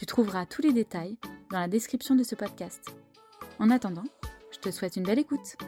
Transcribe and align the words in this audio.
Tu 0.00 0.06
trouveras 0.06 0.46
tous 0.46 0.62
les 0.62 0.72
détails 0.72 1.18
dans 1.50 1.60
la 1.60 1.68
description 1.68 2.14
de 2.14 2.22
ce 2.22 2.34
podcast. 2.34 2.86
En 3.58 3.68
attendant, 3.68 4.06
je 4.50 4.56
te 4.56 4.70
souhaite 4.70 4.96
une 4.96 5.02
belle 5.02 5.18
écoute. 5.18 5.58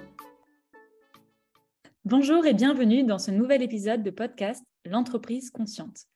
Bonjour 2.06 2.46
et 2.46 2.54
bienvenue 2.54 3.04
dans 3.04 3.18
ce 3.18 3.30
nouvel 3.30 3.60
épisode 3.60 4.02
de 4.02 4.10
podcast 4.10 4.64
L'entreprise 4.86 5.50
consciente. 5.50 6.06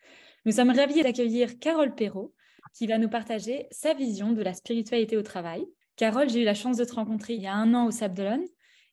Nous 0.47 0.52
sommes 0.52 0.70
ravis 0.70 1.02
d'accueillir 1.02 1.59
Carole 1.59 1.95
Perrault 1.95 2.33
qui 2.73 2.87
va 2.87 2.97
nous 2.97 3.11
partager 3.11 3.66
sa 3.70 3.92
vision 3.92 4.33
de 4.33 4.41
la 4.41 4.55
spiritualité 4.55 5.19
au 5.19 5.23
travail. 5.23 5.67
Carole, 5.97 6.30
j'ai 6.30 6.41
eu 6.41 6.47
la 6.47 6.55
chance 6.55 6.78
de 6.78 6.87
te 6.87 6.95
rencontrer 6.95 7.34
il 7.34 7.42
y 7.42 7.47
a 7.47 7.55
un 7.55 7.75
an 7.75 7.84
au 7.84 7.91
Sable 7.91 8.41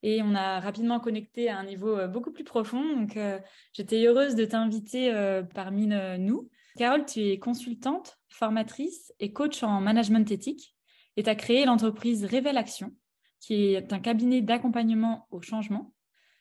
et 0.02 0.21
on 0.21 0.35
a 0.35 0.60
rapidement 0.60 0.99
connecté 0.99 1.48
à 1.48 1.60
un 1.60 1.63
niveau 1.63 1.98
euh, 1.98 2.10
beaucoup 2.10 2.32
plus 2.32 2.44
profond. 2.44 2.84
Donc, 2.98 3.16
euh, 3.16 3.40
j'étais 3.71 4.05
heureuse 4.05 4.35
de 4.35 4.43
t'inviter 4.43 5.13
euh, 5.13 5.43
parmi 5.43 5.87
nous. 6.20 6.49
Carole, 6.77 7.05
tu 7.05 7.20
es 7.20 7.38
consultante, 7.38 8.18
formatrice 8.29 9.13
et 9.20 9.32
coach 9.32 9.62
en 9.62 9.79
management 9.79 10.32
éthique 10.32 10.76
et 11.18 11.24
tu 11.24 11.30
as 11.30 11.35
créé 11.35 11.65
l'entreprise 11.65 12.26
Révèle 12.26 12.57
Action, 12.57 12.91
qui 13.40 13.76
est 13.76 13.93
un 13.93 13.99
cabinet 13.99 14.41
d'accompagnement 14.41 15.27
au 15.30 15.41
changement. 15.41 15.93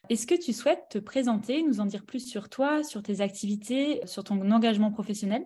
Est-ce 0.09 0.27
que 0.27 0.35
tu 0.35 0.53
souhaites 0.53 0.87
te 0.91 0.99
présenter, 0.99 1.63
nous 1.63 1.81
en 1.81 1.85
dire 1.85 2.07
plus 2.07 2.21
sur 2.21 2.49
toi, 2.49 2.83
sur 2.83 3.03
tes 3.03 3.21
activités, 3.21 4.01
sur 4.07 4.25
ton 4.25 4.51
engagement 4.51 4.91
professionnel? 4.91 5.45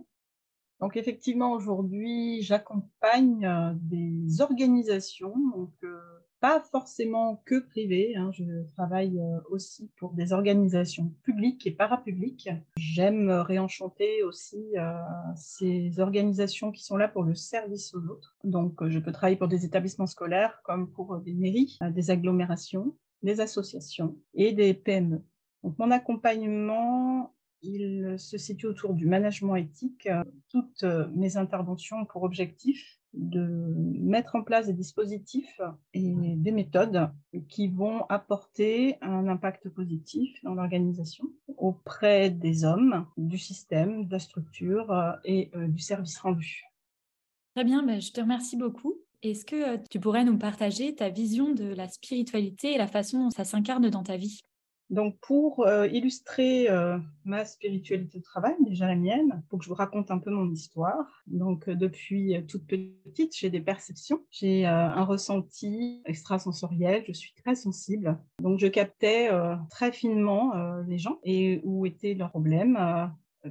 Donc 0.80 0.96
effectivement, 0.96 1.52
aujourd'hui, 1.52 2.42
j'accompagne 2.42 3.74
des 3.80 4.40
organisations, 4.40 5.34
donc 5.54 5.72
pas 6.46 6.62
forcément 6.70 7.42
que 7.44 7.58
privées. 7.58 8.14
Hein. 8.14 8.30
je 8.30 8.44
travaille 8.76 9.20
aussi 9.50 9.90
pour 9.96 10.12
des 10.12 10.32
organisations 10.32 11.12
publiques 11.24 11.66
et 11.66 11.72
parapubliques. 11.72 12.48
J'aime 12.76 13.30
réenchanter 13.30 14.22
aussi 14.22 14.64
ces 15.34 15.98
organisations 15.98 16.70
qui 16.70 16.84
sont 16.84 16.96
là 16.96 17.08
pour 17.08 17.24
le 17.24 17.34
service 17.34 17.92
aux 17.96 18.06
autres. 18.06 18.36
Donc 18.44 18.86
je 18.88 19.00
peux 19.00 19.10
travailler 19.10 19.36
pour 19.36 19.48
des 19.48 19.64
établissements 19.64 20.06
scolaires 20.06 20.60
comme 20.62 20.88
pour 20.92 21.18
des 21.18 21.34
mairies, 21.34 21.80
des 21.90 22.12
agglomérations, 22.12 22.96
des 23.24 23.40
associations 23.40 24.16
et 24.34 24.52
des 24.52 24.72
PME. 24.72 25.24
Donc 25.64 25.76
mon 25.80 25.90
accompagnement 25.90 27.34
il 27.62 28.14
se 28.18 28.38
situe 28.38 28.66
autour 28.66 28.94
du 28.94 29.06
management 29.06 29.56
éthique. 29.56 30.08
Toutes 30.48 30.84
mes 31.12 31.36
interventions 31.38 32.04
pour 32.04 32.22
objectif 32.22 32.95
de 33.14 33.72
mettre 34.00 34.36
en 34.36 34.42
place 34.42 34.66
des 34.66 34.72
dispositifs 34.72 35.60
et 35.94 36.12
des 36.14 36.52
méthodes 36.52 37.10
qui 37.48 37.68
vont 37.68 38.04
apporter 38.08 38.98
un 39.00 39.28
impact 39.28 39.68
positif 39.70 40.42
dans 40.42 40.54
l'organisation 40.54 41.24
auprès 41.56 42.30
des 42.30 42.64
hommes, 42.64 43.06
du 43.16 43.38
système, 43.38 44.06
de 44.06 44.12
la 44.12 44.18
structure 44.18 45.18
et 45.24 45.50
du 45.54 45.80
service 45.80 46.18
rendu. 46.18 46.64
Très 47.54 47.64
bien, 47.64 47.82
ben, 47.82 48.00
je 48.00 48.12
te 48.12 48.20
remercie 48.20 48.56
beaucoup. 48.56 48.94
Est-ce 49.22 49.44
que 49.44 49.78
tu 49.88 49.98
pourrais 49.98 50.24
nous 50.24 50.38
partager 50.38 50.94
ta 50.94 51.08
vision 51.08 51.52
de 51.52 51.64
la 51.64 51.88
spiritualité 51.88 52.74
et 52.74 52.78
la 52.78 52.86
façon 52.86 53.24
dont 53.24 53.30
ça 53.30 53.44
s'incarne 53.44 53.88
dans 53.88 54.02
ta 54.02 54.16
vie? 54.16 54.40
Donc, 54.88 55.16
pour 55.20 55.66
euh, 55.66 55.88
illustrer 55.88 56.70
euh, 56.70 56.98
ma 57.24 57.44
spiritualité 57.44 58.18
de 58.18 58.22
travail, 58.22 58.54
déjà 58.60 58.86
la 58.86 58.94
mienne, 58.94 59.42
pour 59.48 59.58
que 59.58 59.64
je 59.64 59.68
vous 59.68 59.74
raconte 59.74 60.12
un 60.12 60.18
peu 60.18 60.30
mon 60.30 60.48
histoire. 60.50 61.24
Donc, 61.26 61.68
euh, 61.68 61.74
depuis 61.74 62.36
toute 62.46 62.66
petite, 62.66 63.36
j'ai 63.36 63.50
des 63.50 63.60
perceptions, 63.60 64.20
j'ai 64.30 64.64
un 64.64 65.04
ressenti 65.04 66.02
extrasensoriel, 66.04 67.02
je 67.06 67.12
suis 67.12 67.32
très 67.34 67.56
sensible. 67.56 68.16
Donc, 68.40 68.60
je 68.60 68.68
captais 68.68 69.28
très 69.70 69.90
finement 69.90 70.52
les 70.86 70.98
gens 70.98 71.18
et 71.24 71.60
où 71.64 71.86
étaient 71.86 72.14
leurs 72.14 72.30
problèmes, 72.30 72.78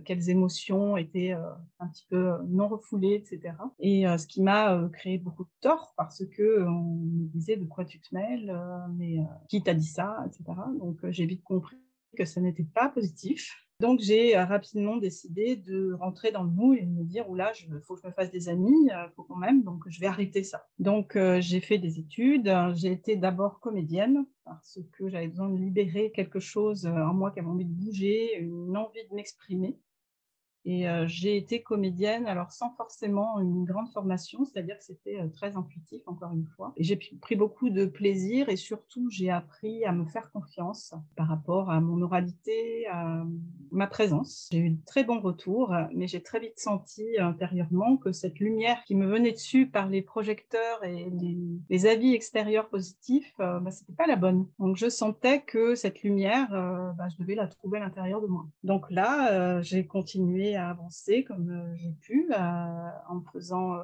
quelles 0.04 0.30
émotions 0.30 0.98
étaient 0.98 1.34
euh, 1.34 1.52
un 1.80 1.88
petit 1.88 2.06
peu 2.10 2.34
euh, 2.34 2.38
non 2.48 2.68
refoulées, 2.68 3.16
etc. 3.16 3.56
Et 3.80 4.06
ce 4.18 4.28
qui 4.28 4.42
m'a 4.42 4.90
créé 4.94 5.18
beaucoup 5.18 5.44
de 5.44 5.50
tort 5.62 5.94
parce 5.98 6.26
que 6.26 6.64
on 6.64 6.84
me 6.84 7.28
disait 7.28 7.58
de 7.58 7.66
quoi 7.66 7.86
tu 7.86 8.00
te 8.00 8.14
mêles, 8.14 8.58
mais 8.96 9.18
qui 9.50 9.62
t'a 9.62 9.74
dit 9.74 9.86
ça, 9.86 10.26
etc. 10.28 10.44
Donc 10.80 11.00
j'ai 11.10 11.26
vite 11.26 11.44
compris 11.44 11.78
que 12.18 12.26
ça 12.26 12.42
n'était 12.42 12.64
pas 12.64 12.90
positif 12.90 13.66
donc, 13.82 14.00
j'ai 14.00 14.38
euh, 14.38 14.46
rapidement 14.46 14.96
décidé 14.96 15.58
de 15.58 15.94
rentrer 15.94 16.32
dans 16.32 16.44
le 16.44 16.50
moule 16.50 16.78
et 16.78 16.84
de 16.84 16.92
me 16.92 17.04
dire, 17.04 17.30
oula, 17.30 17.52
il 17.60 17.82
faut 17.82 17.96
que 17.96 18.02
je 18.04 18.08
me 18.08 18.14
fasse 18.14 18.32
des 18.32 18.48
amis, 18.48 18.86
il 18.86 18.92
euh, 18.92 19.10
faut 19.16 19.24
quand 19.24 19.36
même, 19.36 19.64
donc 19.64 19.84
je 19.88 20.00
vais 20.00 20.06
arrêter 20.06 20.44
ça. 20.44 20.66
Donc, 20.80 21.18
euh, 21.18 21.42
j'ai 21.42 21.60
fait 21.60 21.78
des 21.78 22.00
études. 22.00 22.50
J'ai 22.76 22.92
été 22.92 23.18
d'abord 23.18 23.60
comédienne 23.60 24.26
parce 24.46 24.80
que 24.94 25.10
j'avais 25.10 25.28
besoin 25.28 25.50
de 25.50 25.58
libérer 25.58 26.12
quelque 26.12 26.40
chose 26.40 26.86
en 26.86 27.14
moi 27.14 27.32
qui 27.32 27.40
avait 27.40 27.50
envie 27.50 27.66
de 27.66 27.74
bouger, 27.74 28.38
une 28.38 28.78
envie 28.78 29.06
de 29.10 29.16
m'exprimer. 29.16 29.78
Et 30.66 30.90
euh, 30.90 31.06
j'ai 31.08 31.38
été 31.38 31.62
comédienne, 31.62 32.26
alors 32.26 32.52
sans 32.52 32.72
forcément 32.72 33.40
une 33.40 33.66
grande 33.66 33.90
formation, 33.90 34.46
c'est-à-dire 34.46 34.78
que 34.80 34.84
c'était 34.84 35.20
euh, 35.22 35.28
très 35.28 35.56
intuitif, 35.56 36.02
encore 36.08 36.34
une 36.34 36.48
fois. 36.56 36.74
Et 36.76 36.84
j'ai 36.84 36.96
pris 36.96 37.36
beaucoup 37.36 37.70
de 37.70 37.86
plaisir 37.86 38.50
et 38.50 38.56
surtout, 38.56 39.08
j'ai 39.12 39.30
appris 39.30 39.86
à 39.86 39.92
me 39.92 40.06
faire 40.06 40.32
confiance 40.32 40.96
par 41.16 41.28
rapport 41.28 41.70
à 41.70 41.80
mon 41.80 42.02
oralité, 42.02 42.88
à 42.88 43.24
ma 43.72 43.86
présence. 43.86 44.50
J'ai 44.52 44.60
eu 44.60 44.70
de 44.72 44.86
très 44.86 45.04
bons 45.04 45.20
retours, 45.20 45.76
mais 45.94 46.08
j'ai 46.08 46.24
très 46.24 46.40
vite 46.40 46.58
senti 46.58 47.04
intérieurement 47.20 47.98
que 47.98 48.12
cette 48.12 48.40
lumière 48.40 48.84
qui 48.86 48.96
me 48.96 49.06
venait 49.06 49.34
dessus 49.34 49.68
par 49.68 49.88
les 49.88 50.02
projecteurs 50.02 50.84
et 50.84 51.12
les, 51.70 51.86
avis 51.86 52.16
extérieurs 52.16 52.70
positifs, 52.70 53.36
euh, 53.40 53.60
bah, 53.60 53.70
c'était 53.70 53.94
pas 53.94 54.08
la 54.08 54.16
bonne. 54.16 54.48
Donc, 54.58 54.78
je 54.78 54.90
sentais 54.90 55.42
que 55.42 55.76
cette 55.76 56.02
lumière, 56.02 56.50
bah, 56.98 57.08
je 57.10 57.22
devais 57.22 57.36
la 57.36 57.46
trouver 57.46 57.78
à 57.78 57.82
l'intérieur 57.82 58.22
de 58.22 58.28
moi. 58.28 58.48
Donc 58.64 58.90
là, 58.90 59.62
j'ai 59.62 59.86
continué 59.86 60.55
à 60.56 60.70
avancer 60.70 61.24
comme 61.24 61.50
euh, 61.50 61.76
j'ai 61.76 61.92
pu 61.92 62.30
euh, 62.32 62.90
en 63.10 63.22
faisant 63.34 63.76
euh, 63.76 63.84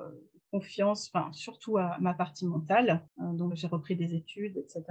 confiance, 0.52 1.10
enfin, 1.14 1.32
surtout 1.32 1.78
à 1.78 1.98
ma 2.02 2.14
partie 2.14 2.46
mentale. 2.46 3.02
donc, 3.18 3.56
j'ai 3.56 3.68
repris 3.68 3.96
des 3.96 4.16
études, 4.16 4.58
etc. 4.58 4.84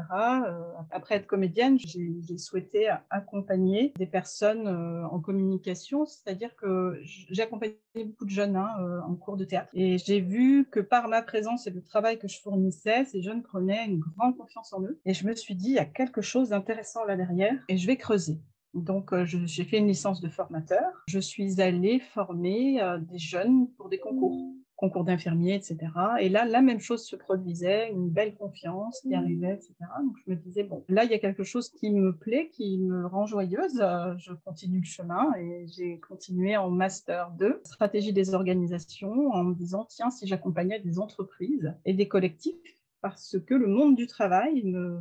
après 0.91 1.17
être 1.17 1.27
comédienne, 1.27 1.77
j'ai 1.79 2.39
souhaité 2.39 2.89
accompagner 3.11 3.93
des 3.99 4.07
personnes 4.07 4.67
en 4.67 5.21
communication, 5.21 6.07
c'est-à-dire 6.07 6.57
que 6.57 6.99
j'ai 7.03 7.43
accompagné 7.43 7.77
beaucoup 8.07 8.25
de 8.25 8.31
jeunes 8.31 8.57
hein, 8.57 8.71
en 9.07 9.15
cours 9.17 9.37
de 9.37 9.45
théâtre. 9.45 9.69
Et 9.75 9.99
j'ai 9.99 10.23
vu 10.23 10.67
que 10.73 10.81
par 10.81 11.09
ma 11.09 11.21
présence 11.21 11.67
et 11.67 11.71
le 11.71 11.83
travail 11.83 12.19
que 12.19 12.27
je 12.27 12.41
fournissais, 12.41 13.05
ces 13.05 13.21
jeunes 13.21 13.43
prenaient 13.43 13.85
une 13.85 13.99
grande 13.99 14.39
confiance 14.39 14.73
en 14.73 14.83
eux. 14.85 14.99
Et 15.05 15.13
je 15.13 15.27
me 15.27 15.35
suis 15.35 15.57
dit, 15.57 15.69
il 15.69 15.75
y 15.75 15.79
a 15.79 15.85
quelque 15.85 16.23
chose 16.23 16.49
d'intéressant 16.49 17.05
là 17.05 17.17
derrière 17.17 17.63
et 17.69 17.77
je 17.77 17.87
vais 17.87 17.99
creuser. 17.99 18.41
Donc, 18.75 19.13
euh, 19.13 19.25
j'ai 19.25 19.65
fait 19.65 19.79
une 19.79 19.89
licence 19.89 20.21
de 20.21 20.29
formateur. 20.29 20.93
Je 21.09 21.19
suis 21.19 21.61
allée 21.61 21.99
former 21.99 22.81
euh, 22.81 22.99
des 22.99 23.19
jeunes 23.19 23.69
pour 23.77 23.89
des 23.89 23.99
concours, 23.99 24.39
concours 24.77 25.05
d'infirmiers, 25.05 25.55
etc. 25.55 25.79
Et 26.21 26.29
là, 26.29 26.45
la 26.45 26.63
même 26.63 26.79
chose 26.79 27.05
se 27.05 27.17
produisait, 27.17 27.91
une 27.91 28.09
belle 28.09 28.35
confiance 28.35 29.01
qui 29.01 29.15
arrivait, 29.15 29.55
etc. 29.55 29.75
Donc, 30.03 30.15
je 30.25 30.31
me 30.31 30.37
disais, 30.37 30.63
bon, 30.63 30.85
là, 30.89 31.05
il 31.05 31.11
y 31.11 31.15
a 31.15 31.19
quelque 31.19 31.43
chose 31.43 31.69
qui 31.71 31.91
me 31.91 32.17
plaît, 32.17 32.49
qui 32.49 32.79
me 32.79 33.07
rend 33.07 33.27
joyeuse. 33.27 33.81
Euh, 33.81 34.15
je 34.19 34.33
continue 34.45 34.79
le 34.79 34.87
chemin 34.87 35.33
et 35.37 35.67
j'ai 35.67 35.99
continué 35.99 36.57
en 36.57 36.71
Master 36.71 37.33
2, 37.39 37.61
stratégie 37.65 38.13
des 38.13 38.35
organisations, 38.35 39.33
en 39.33 39.43
me 39.43 39.55
disant, 39.55 39.85
tiens, 39.91 40.11
si 40.11 40.29
j'accompagnais 40.29 40.79
des 40.79 41.01
entreprises 41.01 41.75
et 41.85 41.93
des 41.93 42.07
collectifs, 42.07 42.80
parce 43.01 43.39
que 43.47 43.55
le 43.55 43.67
monde 43.67 43.97
du 43.97 44.07
travail 44.07 44.63
me 44.65 45.01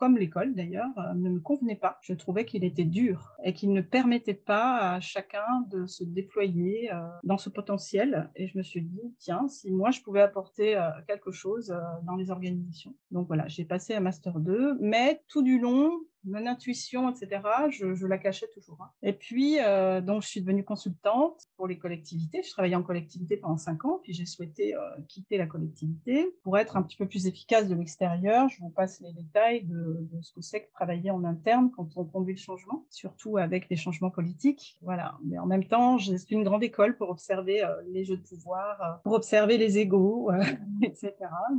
comme 0.00 0.16
l'école 0.16 0.54
d'ailleurs, 0.54 0.88
euh, 0.96 1.12
ne 1.14 1.28
me 1.28 1.40
convenait 1.40 1.76
pas. 1.76 1.98
Je 2.00 2.14
trouvais 2.14 2.46
qu'il 2.46 2.64
était 2.64 2.84
dur 2.84 3.36
et 3.44 3.52
qu'il 3.52 3.72
ne 3.74 3.82
permettait 3.82 4.32
pas 4.32 4.94
à 4.94 5.00
chacun 5.00 5.66
de 5.70 5.84
se 5.84 6.02
déployer 6.02 6.90
euh, 6.90 6.96
dans 7.22 7.36
ce 7.36 7.50
potentiel. 7.50 8.30
Et 8.34 8.48
je 8.48 8.56
me 8.56 8.62
suis 8.62 8.80
dit, 8.80 9.14
tiens, 9.18 9.46
si 9.48 9.70
moi 9.70 9.90
je 9.90 10.00
pouvais 10.00 10.22
apporter 10.22 10.74
euh, 10.76 10.88
quelque 11.06 11.30
chose 11.30 11.76
dans 12.04 12.16
les 12.16 12.30
organisations. 12.30 12.94
Donc 13.10 13.26
voilà, 13.26 13.46
j'ai 13.48 13.66
passé 13.66 13.92
à 13.92 14.00
Master 14.00 14.40
2, 14.40 14.78
mais 14.80 15.22
tout 15.28 15.42
du 15.42 15.60
long, 15.60 15.92
mon 16.24 16.46
intuition, 16.46 17.10
etc., 17.10 17.42
je, 17.70 18.06
la 18.06 18.18
cachais 18.18 18.48
toujours. 18.48 18.78
Hein. 18.82 18.90
Et 19.02 19.12
puis, 19.12 19.58
euh, 19.60 20.00
donc, 20.00 20.22
je 20.22 20.28
suis 20.28 20.40
devenue 20.40 20.64
consultante 20.64 21.46
pour 21.56 21.66
les 21.66 21.78
collectivités. 21.78 22.42
Je 22.42 22.50
travaillais 22.50 22.74
en 22.74 22.82
collectivité 22.82 23.36
pendant 23.36 23.56
cinq 23.56 23.84
ans, 23.84 24.00
puis 24.02 24.12
j'ai 24.12 24.26
souhaité 24.26 24.74
euh, 24.74 24.80
quitter 25.08 25.38
la 25.38 25.46
collectivité 25.46 26.34
pour 26.42 26.58
être 26.58 26.76
un 26.76 26.82
petit 26.82 26.96
peu 26.96 27.06
plus 27.06 27.26
efficace 27.26 27.68
de 27.68 27.74
l'extérieur. 27.74 28.48
Je 28.48 28.60
vous 28.60 28.70
passe 28.70 29.00
les 29.00 29.12
détails 29.12 29.64
de, 29.64 30.08
ce 30.20 30.32
que 30.32 30.40
c'est 30.40 30.64
que 30.64 30.72
travailler 30.72 31.10
en 31.10 31.24
interne 31.24 31.70
quand 31.70 31.88
on 31.96 32.04
conduit 32.04 32.34
le 32.34 32.40
changement, 32.40 32.84
surtout 32.90 33.38
avec 33.38 33.68
les 33.70 33.76
changements 33.76 34.10
politiques. 34.10 34.78
Voilà. 34.82 35.18
Mais 35.24 35.38
en 35.38 35.46
même 35.46 35.64
temps, 35.64 35.98
c'est 35.98 36.30
une 36.30 36.44
grande 36.44 36.62
école 36.62 36.96
pour 36.96 37.10
observer 37.10 37.64
euh, 37.64 37.68
les 37.88 38.04
jeux 38.04 38.16
de 38.16 38.22
pouvoir, 38.22 39.00
pour 39.04 39.14
observer 39.14 39.56
les 39.56 39.78
égaux, 39.78 40.30
etc. 40.82 41.14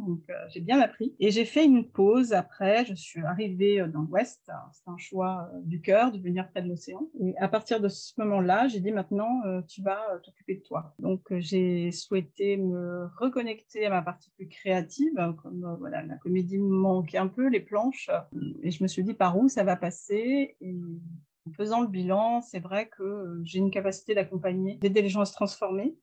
Donc, 0.06 0.22
j'ai 0.50 0.62
bien 0.62 0.80
appris. 0.80 1.16
Et 1.20 1.32
j'ai 1.32 1.46
fait 1.46 1.66
une 1.66 1.88
pause 1.88 2.34
après. 2.34 2.86
Je 2.86 2.94
suis 2.94 3.24
arrivée 3.24 3.86
dans 3.88 4.02
l'Ouest 4.02 4.51
c'est 4.74 4.90
un 4.90 4.98
choix 4.98 5.50
euh, 5.54 5.60
du 5.64 5.82
cœur 5.82 6.12
de 6.12 6.20
venir 6.20 6.50
près 6.50 6.62
de 6.62 6.68
l'océan. 6.68 7.08
Et 7.20 7.38
à 7.38 7.48
partir 7.48 7.80
de 7.80 7.88
ce 7.88 8.14
moment-là, 8.20 8.68
j'ai 8.68 8.80
dit 8.80 8.92
maintenant, 8.92 9.42
euh, 9.46 9.62
tu 9.64 9.82
vas 9.82 10.02
euh, 10.12 10.20
t'occuper 10.20 10.56
de 10.56 10.62
toi. 10.62 10.94
Donc, 11.00 11.22
j'ai 11.40 11.92
souhaité 11.92 12.58
me 12.58 13.08
reconnecter 13.18 13.86
à 13.86 13.90
ma 13.90 14.02
partie 14.02 14.32
plus 14.32 14.48
créative, 14.48 15.18
hein, 15.18 15.36
la 15.90 16.18
comédie 16.18 16.60
me 16.60 16.70
manquait 16.70 17.18
un 17.18 17.28
peu, 17.28 17.48
les 17.48 17.60
planches. 17.60 18.10
Et 18.64 18.72
je 18.72 18.84
me 18.84 18.88
suis 18.88 19.04
dit 19.04 19.14
par 19.14 19.38
où 19.38 19.48
ça 19.50 19.64
va 19.64 19.76
passer? 19.76 20.56
Et 20.62 20.76
en 21.48 21.52
faisant 21.52 21.82
le 21.82 21.88
bilan, 21.88 22.42
c'est 22.42 22.60
vrai 22.60 22.88
que 22.90 23.42
j'ai 23.44 23.60
une 23.60 23.72
capacité 23.72 24.14
d'accompagner, 24.14 24.78
d'aider 24.78 25.02
les 25.02 25.10
gens 25.10 25.22
à 25.22 25.26
se 25.26 25.34
transformer. 25.34 25.98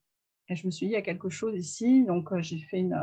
Et 0.48 0.56
je 0.56 0.66
me 0.66 0.70
suis 0.70 0.86
dit, 0.86 0.92
il 0.92 0.94
y 0.94 0.98
a 0.98 1.02
quelque 1.02 1.28
chose 1.28 1.54
ici. 1.56 2.04
Donc, 2.04 2.36
j'ai 2.40 2.58
fait 2.58 2.78
une, 2.78 2.96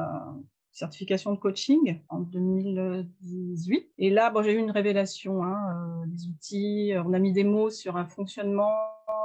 certification 0.75 1.31
de 1.31 1.39
coaching 1.39 2.01
en 2.09 2.19
2018. 2.19 3.93
Et 3.97 4.09
là, 4.09 4.31
j'ai 4.43 4.53
eu 4.53 4.57
une 4.57 4.71
révélation, 4.71 5.41
hein, 5.41 6.03
euh, 6.03 6.05
des 6.07 6.27
outils, 6.27 6.91
on 7.05 7.13
a 7.13 7.19
mis 7.19 7.31
des 7.31 7.45
mots 7.45 7.69
sur 7.69 7.95
un 7.95 8.05
fonctionnement, 8.05 8.73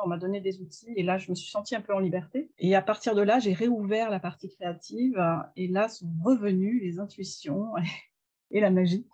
on 0.05 0.09
m'a 0.09 0.17
donné 0.17 0.41
des 0.41 0.61
outils 0.61 0.93
et 0.97 1.03
là, 1.03 1.19
je 1.19 1.29
me 1.31 1.35
suis 1.35 1.51
sentie 1.51 1.75
un 1.75 1.81
peu 1.81 1.93
en 1.93 1.99
liberté. 1.99 2.51
Et 2.59 2.77
à 2.77 2.83
partir 2.83 3.17
de 3.17 3.23
là, 3.23 3.41
j'ai 3.41 3.53
réouvert 3.53 4.11
la 4.11 4.21
partie 4.21 4.49
créative 4.49 5.21
et 5.57 5.67
là 5.67 5.89
sont 5.89 6.11
revenues 6.25 6.81
les 6.81 7.01
intuitions 7.01 7.73
et 8.53 8.61
la 8.61 8.71
magie. 8.71 9.07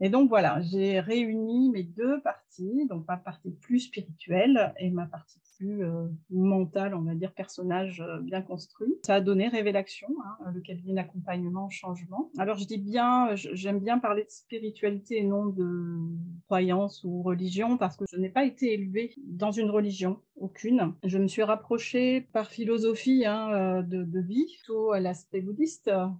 Et 0.00 0.08
donc 0.08 0.28
voilà, 0.30 0.60
j'ai 0.62 0.98
réuni 0.98 1.70
mes 1.70 1.82
deux 1.82 2.20
parties, 2.22 2.86
donc 2.88 3.06
ma 3.06 3.18
partie 3.18 3.50
plus 3.50 3.80
spirituelle 3.80 4.72
et 4.78 4.90
ma 4.90 5.06
partie 5.06 5.40
plus 5.58 5.84
euh, 5.84 6.06
mentale, 6.30 6.94
on 6.94 7.02
va 7.02 7.14
dire 7.14 7.32
personnage 7.32 8.00
euh, 8.00 8.18
bien 8.20 8.40
construit. 8.40 8.94
Ça 9.04 9.16
a 9.16 9.20
donné 9.20 9.48
Révélation, 9.48 10.08
hein, 10.24 10.50
le 10.54 10.60
cabinet 10.62 10.94
d'accompagnement 10.94 11.68
changement. 11.68 12.30
Alors 12.38 12.56
je 12.56 12.64
dis 12.64 12.78
bien, 12.78 13.34
j'aime 13.34 13.78
bien 13.78 13.98
parler 13.98 14.24
de 14.24 14.30
spiritualité 14.30 15.18
et 15.18 15.24
non 15.24 15.46
de 15.46 15.98
croyance 16.46 17.04
ou 17.04 17.22
religion 17.22 17.76
parce 17.76 17.98
que 17.98 18.04
je 18.10 18.16
n'ai 18.16 18.30
pas 18.30 18.46
été 18.46 18.72
élevée 18.72 19.12
dans 19.26 19.50
une 19.50 19.68
religion 19.68 20.20
aucune. 20.36 20.94
Je 21.04 21.18
me 21.18 21.28
suis 21.28 21.42
rapprochée 21.42 22.22
par 22.32 22.48
philosophie 22.48 23.26
hein, 23.26 23.52
euh, 23.52 23.82
de, 23.82 24.20
vie, 24.20 24.46
plutôt 24.46 24.92
à 24.92 25.00
l'aspect 25.00 25.42
bouddhiste, 25.42 25.88
hein, 25.88 26.18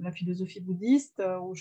la 0.00 0.12
philosophie 0.12 0.60
bouddhiste, 0.60 1.20
où 1.42 1.54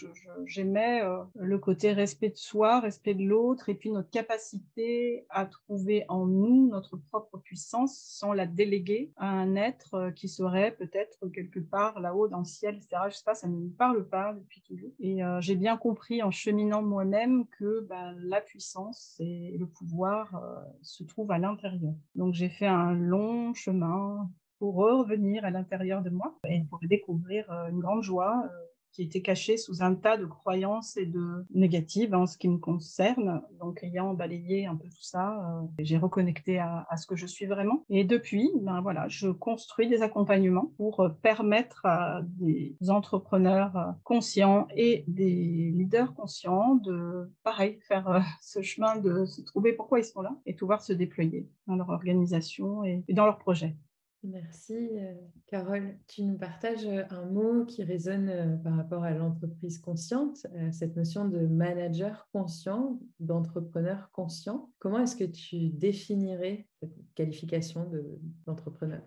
j'aimais 0.46 1.02
le 1.40 1.58
côté 1.58 1.94
respect 1.94 2.30
de 2.30 2.38
soi, 2.38 2.80
respect 2.80 3.14
de 3.14 3.24
l'autre, 3.24 3.70
et 3.70 3.76
puis 3.76 3.92
notre 3.92 4.10
capacité 4.10 5.26
à 5.30 5.46
trouver 5.46 6.06
en 6.10 6.26
nous 6.26 6.68
notre 6.70 6.98
propre 6.98 7.38
puissance 7.38 7.98
sans 7.98 8.34
la 8.34 8.46
déléguer 8.46 9.12
à 9.18 9.30
un 9.30 9.56
être 9.56 10.12
qui 10.16 10.28
serait 10.28 10.72
peut-être 10.72 11.28
quelque 11.30 11.60
part 11.60 12.00
là-haut 12.00 12.28
dans 12.28 12.40
le 12.40 12.46
ciel, 12.46 12.76
etc. 12.76 13.04
Je 13.10 13.16
sais 13.16 13.24
pas, 13.26 13.36
ça 13.36 13.48
ne 13.48 13.56
me 13.56 13.70
parle 13.70 14.08
pas 14.08 14.34
depuis 14.34 14.62
toujours. 14.62 14.92
Et 15.00 15.20
j'ai 15.40 15.56
bien 15.56 15.78
compris 15.78 16.22
en 16.24 16.32
cheminant 16.32 16.82
moi-même 16.82 17.46
que 17.48 17.86
ben, 17.88 18.16
la 18.20 18.42
puissance 18.42 19.16
et 19.20 19.56
le 19.58 19.66
pouvoir 19.66 20.42
se 20.82 21.04
trouvent 21.04 21.32
à 21.32 21.38
l'intérieur 21.38 21.80
donc 22.16 22.34
j'ai 22.34 22.50
fait 22.50 22.68
un 22.68 22.94
long 22.94 23.54
chemin 23.54 24.30
pour 24.58 24.76
revenir 24.76 25.46
à 25.46 25.52
l'intérieur 25.52 26.02
de 26.02 26.10
moi 26.10 26.38
et 26.48 26.64
pour 26.70 26.80
découvrir 26.84 27.50
euh, 27.52 27.70
une 27.70 27.80
grande 27.80 28.04
joie 28.04 28.44
euh, 28.46 28.66
qui 28.92 29.04
était 29.04 29.22
caché 29.22 29.58
sous 29.58 29.82
un 29.82 29.96
tas 29.96 30.18
de 30.18 30.26
croyances 30.26 30.98
et 30.98 31.06
de 31.06 31.46
négatives 31.54 32.14
en 32.14 32.26
ce 32.26 32.38
qui 32.38 32.48
me 32.48 32.58
concerne. 32.58 33.42
Donc, 33.60 33.84
ayant 33.84 34.14
balayé 34.14 34.66
un 34.66 34.76
peu 34.76 34.88
tout 34.88 35.02
ça, 35.02 35.32
euh, 35.32 35.68
j'ai 35.80 35.98
reconnecté 35.98 36.60
à, 36.60 36.86
ce 36.98 37.06
que 37.06 37.16
je 37.16 37.26
suis 37.26 37.46
vraiment. 37.46 37.84
Et 37.90 38.04
depuis, 38.04 38.52
ben 38.62 38.82
voilà, 38.82 39.08
je 39.08 39.30
construis 39.30 39.88
des 39.88 40.02
accompagnements 40.02 40.72
pour 40.78 41.02
euh, 41.02 41.10
permettre 41.10 41.86
à 41.86 42.22
des 42.24 42.76
entrepreneurs 42.88 43.78
euh, 43.78 43.92
conscients 44.04 44.68
et 44.76 45.04
des 45.08 45.72
leaders 45.76 46.14
conscients 46.14 46.76
de, 46.76 47.32
pareil, 47.44 47.80
faire 47.88 48.24
ce 48.42 48.62
chemin 48.62 48.98
de 48.98 49.26
se 49.26 49.42
trouver 49.42 49.74
pourquoi 49.74 50.00
ils 50.00 50.06
sont 50.06 50.22
là 50.22 50.36
et 50.46 50.54
pouvoir 50.54 50.82
se 50.82 50.94
déployer 50.94 51.50
dans 51.68 51.76
leur 51.76 51.90
organisation 51.90 52.84
et 52.84 53.04
dans 53.10 53.26
leurs 53.26 53.40
projets. 53.40 53.76
Merci 54.24 54.74
euh, 54.98 55.14
Carole. 55.48 55.98
Tu 56.08 56.24
nous 56.24 56.38
partages 56.38 56.86
euh, 56.86 57.04
un 57.10 57.26
mot 57.26 57.66
qui 57.66 57.84
résonne 57.84 58.30
euh, 58.30 58.58
par 58.58 58.76
rapport 58.76 59.04
à 59.04 59.12
l'entreprise 59.12 59.80
consciente, 59.80 60.46
cette 60.72 60.98
notion 60.98 61.26
de 61.26 61.40
manager 61.48 62.28
conscient, 62.34 63.00
d'entrepreneur 63.20 64.12
conscient. 64.12 64.72
Comment 64.80 65.00
est-ce 65.00 65.16
que 65.16 65.24
tu 65.24 65.70
définirais 65.70 66.68
cette 66.82 66.96
qualification 67.16 67.90
d'entrepreneur? 68.46 69.04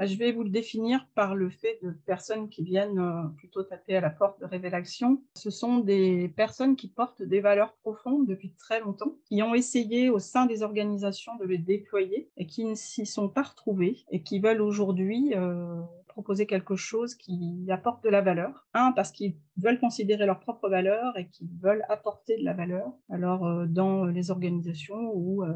Je 0.00 0.16
vais 0.16 0.32
vous 0.32 0.42
le 0.42 0.50
définir 0.50 1.06
par 1.14 1.34
le 1.34 1.50
fait 1.50 1.78
de 1.82 1.90
personnes 1.90 2.48
qui 2.48 2.64
viennent 2.64 2.98
euh, 2.98 3.28
plutôt 3.36 3.62
taper 3.62 3.96
à 3.96 4.00
la 4.00 4.10
porte 4.10 4.40
de 4.40 4.46
révélation. 4.46 5.22
Ce 5.36 5.50
sont 5.50 5.78
des 5.78 6.28
personnes 6.28 6.76
qui 6.76 6.88
portent 6.88 7.22
des 7.22 7.40
valeurs 7.40 7.74
profondes 7.82 8.26
depuis 8.26 8.50
très 8.52 8.80
longtemps, 8.80 9.16
qui 9.26 9.42
ont 9.42 9.54
essayé 9.54 10.10
au 10.10 10.18
sein 10.18 10.46
des 10.46 10.62
organisations 10.62 11.36
de 11.36 11.44
les 11.44 11.58
déployer 11.58 12.28
et 12.36 12.46
qui 12.46 12.64
ne 12.64 12.74
s'y 12.74 13.06
sont 13.06 13.28
pas 13.28 13.42
retrouvées 13.42 14.04
et 14.10 14.22
qui 14.22 14.40
veulent 14.40 14.62
aujourd'hui 14.62 15.32
euh, 15.34 15.80
proposer 16.14 16.46
quelque 16.46 16.76
chose 16.76 17.16
qui 17.16 17.66
apporte 17.68 18.04
de 18.04 18.08
la 18.08 18.20
valeur. 18.20 18.66
Un, 18.72 18.92
parce 18.92 19.10
qu'ils 19.10 19.36
veulent 19.56 19.80
considérer 19.80 20.26
leurs 20.26 20.40
propres 20.40 20.68
valeurs 20.68 21.16
et 21.18 21.28
qu'ils 21.28 21.50
veulent 21.60 21.84
apporter 21.88 22.38
de 22.38 22.44
la 22.44 22.54
valeur, 22.54 22.92
alors 23.10 23.44
euh, 23.44 23.66
dans 23.66 24.04
les 24.04 24.30
organisations 24.30 25.12
ou 25.14 25.44
euh, 25.44 25.52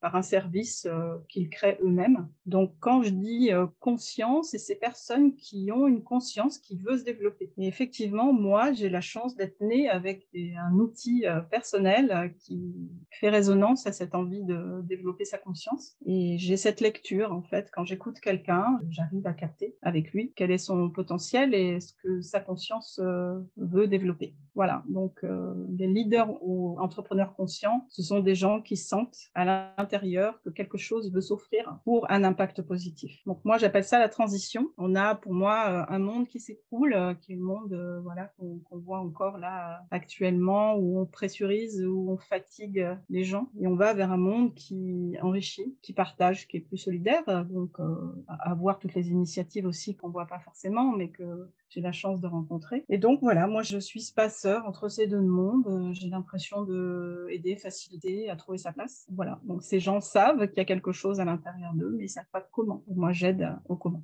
par 0.00 0.16
un 0.16 0.22
service 0.22 0.86
euh, 0.86 1.16
qu'ils 1.28 1.48
créent 1.48 1.78
eux-mêmes. 1.82 2.28
Donc 2.46 2.74
quand 2.80 3.02
je 3.02 3.10
dis 3.10 3.50
conscience, 3.78 4.50
c'est 4.50 4.58
ces 4.58 4.74
personnes 4.74 5.36
qui 5.36 5.70
ont 5.72 5.86
une 5.86 6.02
conscience 6.02 6.58
qui 6.58 6.76
veut 6.76 6.98
se 6.98 7.04
développer. 7.04 7.52
Et 7.56 7.68
effectivement, 7.68 8.32
moi, 8.32 8.72
j'ai 8.72 8.88
la 8.88 9.00
chance 9.00 9.36
d'être 9.36 9.60
née 9.60 9.88
avec 9.88 10.28
un 10.34 10.74
outil 10.74 11.24
personnel 11.50 12.34
qui 12.40 12.90
fait 13.10 13.30
résonance 13.30 13.86
à 13.86 13.92
cette 13.92 14.14
envie 14.14 14.42
de 14.42 14.82
développer 14.82 15.24
sa 15.24 15.38
conscience. 15.38 15.96
Et 16.06 16.36
j'ai 16.38 16.56
cette 16.56 16.80
lecture, 16.80 17.32
en 17.32 17.42
fait, 17.42 17.70
quand 17.72 17.84
j'écoute 17.84 18.18
quelqu'un, 18.20 18.80
j'arrive 18.88 19.26
à 19.26 19.32
capter 19.32 19.76
avec 19.82 19.99
lui, 20.08 20.32
quel 20.34 20.50
est 20.50 20.58
son 20.58 20.90
potentiel 20.90 21.54
et 21.54 21.80
ce 21.80 21.92
que 22.02 22.20
sa 22.20 22.40
conscience 22.40 23.00
euh, 23.02 23.38
veut 23.56 23.86
développer. 23.86 24.34
Voilà, 24.54 24.82
donc 24.88 25.20
euh, 25.22 25.54
les 25.78 25.86
leaders 25.86 26.28
ou 26.42 26.78
entrepreneurs 26.80 27.34
conscients, 27.34 27.86
ce 27.88 28.02
sont 28.02 28.20
des 28.20 28.34
gens 28.34 28.60
qui 28.60 28.76
sentent 28.76 29.16
à 29.34 29.44
l'intérieur 29.78 30.40
que 30.42 30.50
quelque 30.50 30.76
chose 30.76 31.12
veut 31.12 31.20
s'offrir 31.20 31.78
pour 31.84 32.10
un 32.10 32.24
impact 32.24 32.62
positif. 32.62 33.22
Donc 33.26 33.40
moi, 33.44 33.58
j'appelle 33.58 33.84
ça 33.84 33.98
la 33.98 34.08
transition. 34.08 34.70
On 34.76 34.96
a 34.96 35.14
pour 35.14 35.32
moi 35.32 35.66
euh, 35.68 35.94
un 35.94 35.98
monde 36.00 36.26
qui 36.26 36.40
s'écroule, 36.40 36.96
qui 37.22 37.32
est 37.32 37.36
le 37.36 37.42
monde 37.42 38.00
voilà, 38.02 38.32
qu'on 38.38 38.60
voit 38.72 38.98
encore 38.98 39.38
là 39.38 39.82
actuellement, 39.90 40.74
où 40.74 40.98
on 40.98 41.06
pressurise, 41.06 41.84
où 41.84 42.10
on 42.10 42.18
fatigue 42.18 42.86
les 43.08 43.24
gens, 43.24 43.48
et 43.60 43.66
on 43.66 43.76
va 43.76 43.94
vers 43.94 44.10
un 44.10 44.16
monde 44.16 44.54
qui 44.54 45.16
enrichit, 45.22 45.76
qui 45.82 45.92
partage, 45.92 46.48
qui 46.48 46.56
est 46.56 46.60
plus 46.60 46.76
solidaire. 46.76 47.22
Donc 47.46 47.78
avoir 48.26 48.78
toutes 48.78 48.94
les 48.94 49.10
initiatives 49.10 49.66
aussi 49.66 49.89
qu'on 49.94 50.08
ne 50.08 50.12
voit 50.12 50.26
pas 50.26 50.38
forcément, 50.38 50.96
mais 50.96 51.10
que 51.10 51.48
j'ai 51.68 51.80
la 51.80 51.92
chance 51.92 52.20
de 52.20 52.26
rencontrer. 52.26 52.84
Et 52.88 52.98
donc 52.98 53.20
voilà, 53.20 53.46
moi 53.46 53.62
je 53.62 53.78
suis 53.78 54.00
spaceur 54.00 54.66
entre 54.66 54.88
ces 54.88 55.06
deux 55.06 55.20
mondes. 55.20 55.66
Euh, 55.66 55.92
j'ai 55.92 56.08
l'impression 56.08 56.62
de 56.62 57.26
aider, 57.30 57.56
faciliter 57.56 58.30
à 58.30 58.36
trouver 58.36 58.58
sa 58.58 58.72
place. 58.72 59.06
Voilà. 59.12 59.40
Donc 59.44 59.62
ces 59.62 59.80
gens 59.80 60.00
savent 60.00 60.48
qu'il 60.48 60.58
y 60.58 60.60
a 60.60 60.64
quelque 60.64 60.92
chose 60.92 61.20
à 61.20 61.24
l'intérieur 61.24 61.74
d'eux, 61.74 61.94
mais 61.96 62.04
ils 62.04 62.08
savent 62.08 62.24
pas 62.32 62.40
comment. 62.40 62.82
moi 62.88 63.12
j'aide 63.12 63.56
au 63.68 63.76
comment. 63.76 64.02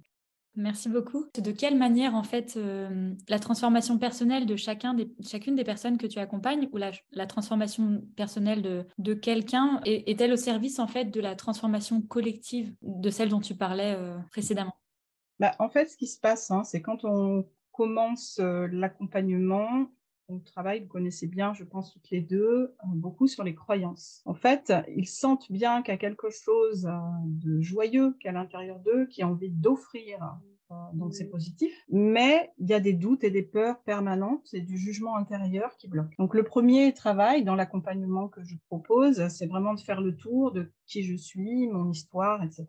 Merci 0.57 0.89
beaucoup. 0.89 1.27
De 1.39 1.53
quelle 1.53 1.77
manière, 1.77 2.15
en 2.15 2.23
fait, 2.23 2.55
euh, 2.57 3.13
la 3.29 3.39
transformation 3.39 3.99
personnelle 3.99 4.47
de 4.47 4.57
chacun 4.57 4.95
des, 4.95 5.13
chacune 5.21 5.55
des 5.55 5.65
personnes 5.65 5.99
que 5.99 6.07
tu 6.07 6.19
accompagnes 6.19 6.69
ou 6.73 6.79
la, 6.79 7.27
transformation 7.27 8.03
personnelle 8.17 8.63
de, 8.63 8.87
de 8.97 9.13
quelqu'un 9.13 9.81
est-elle 9.85 10.33
au 10.33 10.37
service, 10.37 10.79
en 10.79 10.87
fait, 10.87 11.07
de 11.07 11.21
la 11.21 11.37
transformation 11.37 12.01
collective 12.01 12.75
de 12.81 13.11
celle 13.11 13.29
dont 13.29 13.41
tu 13.41 13.55
parlais 13.55 13.95
euh, 13.97 14.17
précédemment? 14.31 14.75
Bah, 15.39 15.53
en 15.59 15.69
fait, 15.69 15.87
ce 15.87 15.97
qui 15.97 16.07
se 16.07 16.19
passe, 16.19 16.51
hein, 16.51 16.65
c'est 16.65 16.81
quand 16.81 17.05
on 17.05 17.47
commence 17.73 18.39
euh, 18.41 18.69
l'accompagnement, 18.73 19.91
on 20.29 20.41
travaille, 20.41 20.81
vous 20.81 20.89
connaissez 20.89 21.27
bien, 21.29 21.55
je 21.55 21.63
pense 21.63 21.93
toutes 21.93 22.11
les 22.11 22.21
deux, 22.21 22.75
euh, 22.83 22.87
beaucoup 22.95 23.29
sur 23.29 23.45
les 23.45 23.55
croyances. 23.55 24.23
En 24.25 24.35
fait, 24.35 24.73
ils 24.89 25.07
sentent 25.07 25.53
bien 25.53 25.83
qu'il 25.83 25.93
y 25.93 25.95
a 25.95 25.99
quelque 25.99 26.31
chose 26.31 26.87
euh, 26.87 26.99
de 27.27 27.61
joyeux 27.61 28.17
qu'à 28.21 28.33
l'intérieur 28.33 28.81
d'eux, 28.81 29.07
qui 29.07 29.23
a 29.23 29.29
envie 29.29 29.51
d'offrir 29.51 30.39
donc 30.95 31.15
c'est 31.15 31.29
positif. 31.29 31.73
Mais 31.89 32.51
il 32.59 32.69
y 32.69 32.75
a 32.75 32.81
des 32.81 32.93
doutes 32.93 33.25
et 33.25 33.31
des 33.31 33.43
peurs 33.43 33.81
permanentes 33.83 34.49
et 34.53 34.61
du 34.61 34.77
jugement 34.77 35.17
intérieur 35.17 35.77
qui 35.77 35.89
bloquent. 35.89 36.15
Donc 36.19 36.35
le 36.35 36.43
premier 36.43 36.93
travail 36.93 37.45
dans 37.45 37.55
l'accompagnement 37.55 38.29
que 38.29 38.43
je 38.43 38.57
propose, 38.69 39.29
c'est 39.29 39.47
vraiment 39.47 39.75
de 39.75 39.81
faire 39.81 40.01
le 40.01 40.17
tour 40.17 40.53
de 40.53 40.71
qui 40.87 41.03
je 41.03 41.17
suis, 41.17 41.69
mon 41.69 41.91
histoire, 41.91 42.43
etc. 42.43 42.67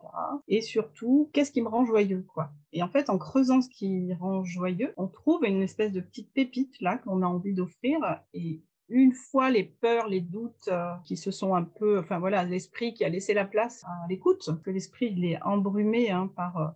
Et 0.48 0.60
surtout, 0.60 1.30
qu'est-ce 1.32 1.52
qui 1.52 1.62
me 1.62 1.68
rend 1.68 1.84
joyeux, 1.84 2.24
quoi. 2.34 2.50
Et 2.72 2.82
en 2.82 2.88
fait, 2.88 3.10
en 3.10 3.18
creusant 3.18 3.60
ce 3.60 3.68
qui 3.68 4.12
rend 4.14 4.44
joyeux, 4.44 4.92
on 4.96 5.08
trouve 5.08 5.44
une 5.44 5.62
espèce 5.62 5.92
de 5.92 6.00
petite 6.00 6.32
pépite 6.32 6.80
là 6.80 6.98
qu'on 6.98 7.22
a 7.22 7.26
envie 7.26 7.54
d'offrir. 7.54 7.98
Et 8.34 8.62
une 8.88 9.12
fois 9.12 9.50
les 9.50 9.64
peurs, 9.64 10.08
les 10.08 10.20
doutes 10.20 10.68
euh, 10.68 10.92
qui 11.04 11.16
se 11.16 11.30
sont 11.30 11.54
un 11.54 11.64
peu, 11.64 11.98
enfin 11.98 12.18
voilà, 12.18 12.44
l'esprit 12.44 12.94
qui 12.94 13.04
a 13.04 13.08
laissé 13.08 13.34
la 13.34 13.44
place 13.44 13.84
à 13.84 14.06
l'écoute, 14.08 14.48
que 14.64 14.70
l'esprit 14.70 15.12
il 15.14 15.24
est 15.24 15.42
embrumé 15.42 16.10
hein, 16.10 16.30
par 16.34 16.56
euh, 16.56 16.68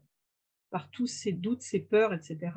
par 0.72 0.90
tous 0.90 1.06
ces 1.06 1.30
doutes, 1.32 1.62
ces 1.62 1.80
peurs, 1.80 2.12
etc., 2.12 2.50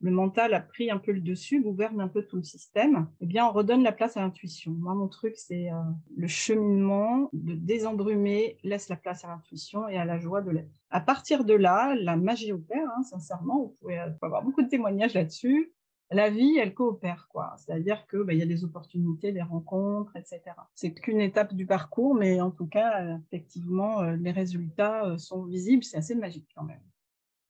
le 0.00 0.10
mental 0.10 0.52
a 0.52 0.60
pris 0.60 0.90
un 0.90 0.98
peu 0.98 1.12
le 1.12 1.20
dessus, 1.20 1.62
gouverne 1.62 2.00
un 2.00 2.08
peu 2.08 2.22
tout 2.22 2.36
le 2.36 2.42
système, 2.42 3.08
eh 3.20 3.26
bien, 3.26 3.46
on 3.46 3.52
redonne 3.52 3.82
la 3.82 3.92
place 3.92 4.16
à 4.16 4.20
l'intuition. 4.20 4.72
Moi, 4.72 4.94
mon 4.94 5.08
truc, 5.08 5.34
c'est 5.36 5.70
euh, 5.70 5.76
le 6.16 6.26
cheminement 6.26 7.30
de 7.32 7.54
désembrumer, 7.54 8.58
laisse 8.62 8.90
la 8.90 8.96
place 8.96 9.24
à 9.24 9.28
l'intuition 9.28 9.88
et 9.88 9.96
à 9.96 10.04
la 10.04 10.18
joie 10.18 10.42
de 10.42 10.50
l'être. 10.50 10.82
À 10.90 11.00
partir 11.00 11.44
de 11.44 11.54
là, 11.54 11.94
la 11.94 12.16
magie 12.16 12.52
opère, 12.52 12.88
hein, 12.96 13.02
sincèrement, 13.04 13.62
vous 13.62 13.76
pouvez 13.80 13.98
avoir 14.20 14.44
beaucoup 14.44 14.62
de 14.62 14.68
témoignages 14.68 15.14
là-dessus. 15.14 15.72
La 16.10 16.30
vie, 16.30 16.56
elle 16.58 16.74
coopère, 16.74 17.26
quoi. 17.32 17.54
C'est-à-dire 17.56 18.06
que 18.06 18.18
bah, 18.18 18.32
il 18.32 18.38
y 18.38 18.42
a 18.42 18.46
des 18.46 18.64
opportunités, 18.64 19.32
des 19.32 19.42
rencontres, 19.42 20.14
etc. 20.16 20.42
C'est 20.74 20.94
qu'une 20.94 21.20
étape 21.20 21.54
du 21.54 21.66
parcours, 21.66 22.14
mais 22.14 22.40
en 22.40 22.52
tout 22.52 22.66
cas, 22.66 23.18
effectivement, 23.26 24.02
euh, 24.02 24.14
les 24.14 24.30
résultats 24.30 25.06
euh, 25.06 25.18
sont 25.18 25.44
visibles. 25.44 25.82
C'est 25.82 25.96
assez 25.96 26.14
magique 26.14 26.48
quand 26.54 26.62
même. 26.62 26.82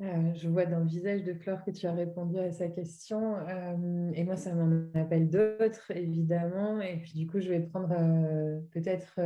Euh, 0.02 0.34
je 0.34 0.48
vois 0.48 0.66
dans 0.66 0.80
le 0.80 0.86
visage 0.86 1.24
de 1.24 1.32
Flore 1.32 1.64
que 1.64 1.70
tu 1.70 1.86
as 1.86 1.92
répondu 1.92 2.38
à 2.38 2.52
sa 2.52 2.68
question. 2.68 3.36
Euh, 3.36 4.10
et 4.12 4.24
moi, 4.24 4.36
ça 4.36 4.54
m'en 4.54 4.70
appelle 4.94 5.30
d'autres, 5.30 5.90
évidemment. 5.90 6.80
Et 6.80 6.98
puis, 6.98 7.12
du 7.14 7.26
coup, 7.26 7.40
je 7.40 7.48
vais 7.48 7.60
prendre 7.60 7.94
euh, 7.98 8.60
peut-être 8.72 9.18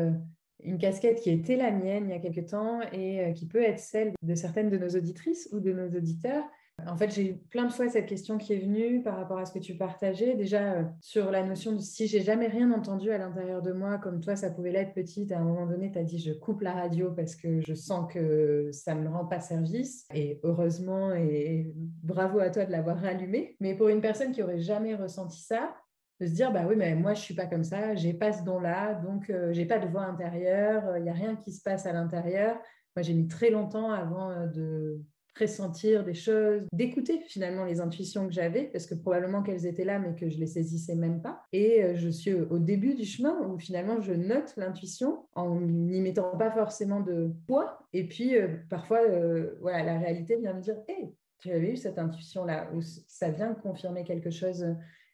une 0.63 0.79
casquette 0.79 1.21
qui 1.21 1.31
était 1.31 1.57
la 1.57 1.71
mienne 1.71 2.05
il 2.05 2.11
y 2.11 2.15
a 2.15 2.21
quelque 2.21 2.43
temps 2.49 2.81
et 2.93 3.33
qui 3.35 3.47
peut 3.47 3.63
être 3.63 3.79
celle 3.79 4.13
de 4.23 4.35
certaines 4.35 4.69
de 4.69 4.77
nos 4.77 4.91
auditrices 4.91 5.49
ou 5.53 5.61
de 5.61 5.73
nos 5.73 5.89
auditeurs 5.97 6.45
en 6.87 6.97
fait, 6.97 7.11
j'ai 7.11 7.31
eu 7.31 7.37
plein 7.37 7.67
de 7.67 7.73
fois 7.73 7.89
cette 7.89 8.07
question 8.07 8.39
qui 8.39 8.53
est 8.53 8.59
venue 8.59 9.03
par 9.03 9.17
rapport 9.17 9.39
à 9.39 9.47
ce 9.47 9.53
que 9.53 9.59
tu 9.59 9.77
partageais. 9.77 10.35
Déjà, 10.35 10.75
euh, 10.75 10.85
sur 11.01 11.31
la 11.31 11.43
notion 11.43 11.73
de 11.73 11.79
si 11.79 12.07
j'ai 12.07 12.21
jamais 12.21 12.47
rien 12.49 12.71
entendu 12.73 13.11
à 13.11 13.19
l'intérieur 13.19 13.63
de 13.63 13.73
moi, 13.73 13.99
comme 13.99 14.21
toi, 14.21 14.37
ça 14.37 14.51
pouvait 14.51 14.71
l'être 14.71 14.95
petite, 14.95 15.33
à 15.33 15.39
un 15.39 15.45
moment 15.45 15.67
donné, 15.67 15.91
tu 15.91 15.99
as 15.99 16.05
dit 16.05 16.19
je 16.19 16.33
coupe 16.33 16.63
la 16.63 16.73
radio 16.73 17.11
parce 17.11 17.37
que 17.37 17.61
je 17.61 17.75
sens 17.75 18.13
que 18.13 18.71
ça 18.73 18.95
me 18.95 19.09
rend 19.09 19.25
pas 19.25 19.41
service. 19.41 20.07
Et 20.15 20.41
heureusement, 20.43 21.13
et 21.13 21.73
bravo 22.03 22.39
à 22.39 22.51
toi 22.51 22.65
de 22.65 22.73
l'avoir 22.73 23.05
allumé. 23.05 23.57
Mais 23.61 23.75
pour 23.75 23.89
une 23.89 24.01
personne 24.01 24.33
qui 24.33 24.43
aurait 24.43 24.61
jamais 24.61 24.95
ressenti 24.95 25.41
ça, 25.41 25.75
de 26.21 26.27
se 26.27 26.33
dire 26.33 26.53
bah 26.53 26.65
oui 26.69 26.77
mais 26.77 26.95
moi 26.95 27.15
je 27.15 27.21
suis 27.23 27.35
pas 27.35 27.47
comme 27.47 27.65
ça 27.65 27.95
j'ai 27.95 28.13
pas 28.13 28.33
ce 28.33 28.45
don 28.45 28.61
là 28.61 28.93
donc 28.93 29.31
euh, 29.31 29.55
j'ai 29.55 29.65
pas 29.65 29.79
de 29.79 29.89
voix 29.89 30.03
intérieure 30.03 30.99
il 30.99 31.03
n'y 31.03 31.09
a 31.09 31.15
rien 31.15 31.35
qui 31.35 31.51
se 31.51 31.63
passe 31.63 31.87
à 31.87 31.93
l'intérieur 31.93 32.57
moi 32.95 33.03
j'ai 33.03 33.15
mis 33.15 33.27
très 33.27 33.51
longtemps 33.51 33.91
avant 33.91 34.31
euh, 34.31 34.47
de 34.47 35.01
pressentir 35.35 36.05
des 36.05 36.15
choses, 36.15 36.63
d'écouter 36.73 37.21
finalement 37.27 37.65
les 37.65 37.81
intuitions 37.81 38.27
que 38.27 38.33
j'avais, 38.33 38.65
parce 38.65 38.87
que 38.87 38.95
probablement 38.95 39.43
qu'elles 39.43 39.67
étaient 39.67 39.85
là, 39.85 39.99
mais 39.99 40.15
que 40.15 40.29
je 40.29 40.39
les 40.39 40.47
saisissais 40.47 40.95
même 40.95 41.23
pas. 41.23 41.43
Et 41.53 41.83
euh, 41.83 41.95
je 41.95 42.09
suis 42.09 42.33
au 42.33 42.59
début 42.59 42.95
du 42.95 43.05
chemin 43.05 43.39
où 43.47 43.59
finalement 43.59 44.01
je 44.01 44.13
note 44.13 44.55
l'intuition 44.57 45.27
en 45.35 45.61
n'y 45.61 46.01
mettant 46.01 46.37
pas 46.37 46.51
forcément 46.51 47.01
de 47.01 47.33
poids. 47.47 47.87
Et 47.93 48.07
puis 48.07 48.37
euh, 48.37 48.49
parfois, 48.69 49.01
euh, 49.01 49.57
voilà, 49.61 49.85
la 49.85 49.99
réalité 49.99 50.37
vient 50.37 50.55
me 50.55 50.61
dire, 50.61 50.77
hé, 50.89 51.13
tu 51.39 51.51
avais 51.51 51.73
eu 51.73 51.77
cette 51.77 51.99
intuition-là, 51.99 52.71
ou 52.75 52.83
ça 52.83 53.31
vient 53.31 53.55
confirmer 53.55 54.05
quelque 54.05 54.31
chose. 54.31 54.67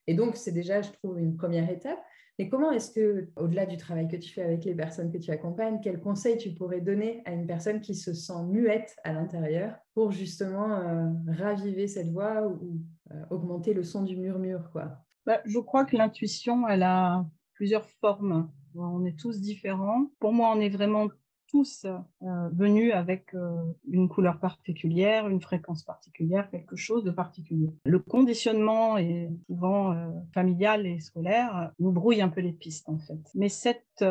Et 0.08 0.14
donc, 0.14 0.36
c'est 0.36 0.52
déjà, 0.52 0.82
je 0.82 0.90
trouve, 0.90 1.18
une 1.18 1.36
première 1.36 1.70
étape. 1.70 1.98
Mais 2.38 2.48
comment 2.48 2.70
est-ce 2.70 2.90
que, 2.90 3.30
au-delà 3.36 3.64
du 3.64 3.78
travail 3.78 4.08
que 4.08 4.16
tu 4.16 4.30
fais 4.30 4.42
avec 4.42 4.64
les 4.64 4.74
personnes 4.74 5.10
que 5.10 5.16
tu 5.16 5.30
accompagnes, 5.30 5.80
quels 5.80 6.00
conseils 6.00 6.36
tu 6.36 6.52
pourrais 6.52 6.82
donner 6.82 7.22
à 7.24 7.32
une 7.32 7.46
personne 7.46 7.80
qui 7.80 7.94
se 7.94 8.12
sent 8.12 8.42
muette 8.46 8.94
à 9.04 9.12
l'intérieur 9.12 9.74
pour 9.94 10.12
justement 10.12 10.70
euh, 10.72 11.08
raviver 11.28 11.88
cette 11.88 12.10
voix 12.10 12.46
ou 12.46 12.82
euh, 13.10 13.22
augmenter 13.30 13.72
le 13.72 13.82
son 13.82 14.02
du 14.02 14.16
murmure 14.16 14.70
quoi? 14.70 14.98
Bah, 15.24 15.40
Je 15.46 15.58
crois 15.58 15.86
que 15.86 15.96
l'intuition, 15.96 16.68
elle 16.68 16.82
a 16.82 17.24
plusieurs 17.54 17.88
formes. 17.88 18.50
On 18.74 19.06
est 19.06 19.18
tous 19.18 19.40
différents. 19.40 20.10
Pour 20.20 20.34
moi, 20.34 20.52
on 20.54 20.60
est 20.60 20.68
vraiment 20.68 21.08
tous 21.48 21.86
euh, 21.86 22.48
venus 22.52 22.92
avec 22.92 23.34
euh, 23.34 23.62
une 23.88 24.08
couleur 24.08 24.38
particulière, 24.38 25.28
une 25.28 25.40
fréquence 25.40 25.84
particulière, 25.84 26.50
quelque 26.50 26.76
chose 26.76 27.04
de 27.04 27.10
particulier. 27.10 27.70
Le 27.84 27.98
conditionnement 27.98 28.98
est 28.98 29.30
souvent 29.46 29.92
euh, 29.92 30.08
familial 30.34 30.86
et 30.86 31.00
scolaire 31.00 31.72
nous 31.78 31.92
brouille 31.92 32.20
un 32.20 32.28
peu 32.28 32.40
les 32.40 32.52
pistes 32.52 32.88
en 32.88 32.98
fait. 32.98 33.20
Mais 33.34 33.48
cette 33.48 34.04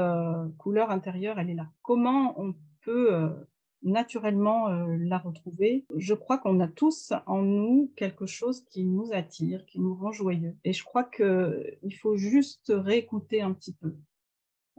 couleur 0.57 0.89
intérieure, 0.89 1.39
elle 1.39 1.49
est 1.49 1.55
là. 1.55 1.69
Comment 1.81 2.39
on 2.41 2.55
peut 2.81 3.29
naturellement 3.83 4.69
la 4.69 5.17
retrouver? 5.17 5.85
Je 5.95 6.13
crois 6.13 6.37
qu'on 6.37 6.59
a 6.59 6.67
tous 6.67 7.13
en 7.27 7.41
nous 7.41 7.91
quelque 7.95 8.25
chose 8.25 8.65
qui 8.65 8.83
nous 8.83 9.11
attire, 9.13 9.65
qui 9.65 9.79
nous 9.79 9.95
rend 9.95 10.11
joyeux. 10.11 10.55
Et 10.63 10.73
je 10.73 10.83
crois 10.83 11.03
qu'il 11.03 11.95
faut 12.01 12.17
juste 12.17 12.73
réécouter 12.75 13.41
un 13.41 13.53
petit 13.53 13.73
peu. 13.73 13.95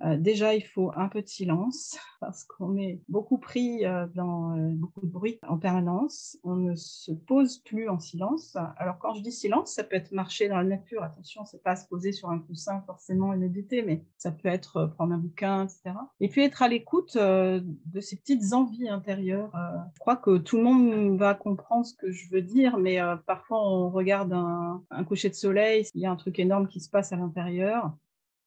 Euh, 0.04 0.16
déjà, 0.16 0.54
il 0.54 0.62
faut 0.62 0.92
un 0.94 1.08
peu 1.08 1.22
de 1.22 1.28
silence 1.28 1.98
parce 2.20 2.44
qu'on 2.44 2.76
est 2.76 3.00
beaucoup 3.08 3.38
pris 3.38 3.84
euh, 3.86 4.06
dans 4.14 4.56
euh, 4.56 4.70
beaucoup 4.72 5.00
de 5.00 5.10
bruit 5.10 5.38
en 5.48 5.58
permanence. 5.58 6.36
On 6.44 6.56
ne 6.56 6.74
se 6.74 7.12
pose 7.12 7.58
plus 7.58 7.88
en 7.88 7.98
silence. 7.98 8.56
Alors, 8.76 8.98
quand 8.98 9.14
je 9.14 9.22
dis 9.22 9.32
silence, 9.32 9.72
ça 9.72 9.84
peut 9.84 9.96
être 9.96 10.12
marcher 10.12 10.48
dans 10.48 10.58
la 10.58 10.64
nature. 10.64 11.02
Attention, 11.02 11.44
c'est 11.44 11.62
pas 11.62 11.76
se 11.76 11.86
poser 11.88 12.12
sur 12.12 12.30
un 12.30 12.38
coussin 12.38 12.82
forcément 12.86 13.32
et 13.32 13.36
méditer, 13.36 13.82
mais 13.82 14.04
ça 14.18 14.30
peut 14.30 14.48
être 14.48 14.86
prendre 14.96 15.14
un 15.14 15.18
bouquin, 15.18 15.64
etc. 15.64 15.96
Et 16.20 16.28
puis 16.28 16.42
être 16.42 16.62
à 16.62 16.68
l'écoute 16.68 17.16
de 17.16 18.00
ces 18.00 18.16
petites 18.16 18.52
envies 18.52 18.88
intérieures. 18.88 19.50
je 19.94 19.98
crois 19.98 20.16
que 20.16 20.38
tout 20.38 20.56
le 20.56 20.62
monde 20.62 21.18
va 21.18 21.34
comprendre 21.34 21.86
ce 21.86 21.94
que 21.94 22.10
je 22.10 22.30
veux 22.30 22.42
dire, 22.42 22.78
mais 22.78 22.98
parfois 23.26 23.66
on 23.66 23.90
regarde 23.90 24.32
un, 24.32 24.82
un 24.90 25.04
coucher 25.04 25.28
de 25.28 25.34
soleil, 25.34 25.86
il 25.94 26.00
y 26.00 26.06
a 26.06 26.10
un 26.10 26.16
truc 26.16 26.38
énorme 26.38 26.68
qui 26.68 26.80
se 26.80 26.90
passe 26.90 27.12
à 27.12 27.16
l'intérieur 27.16 27.92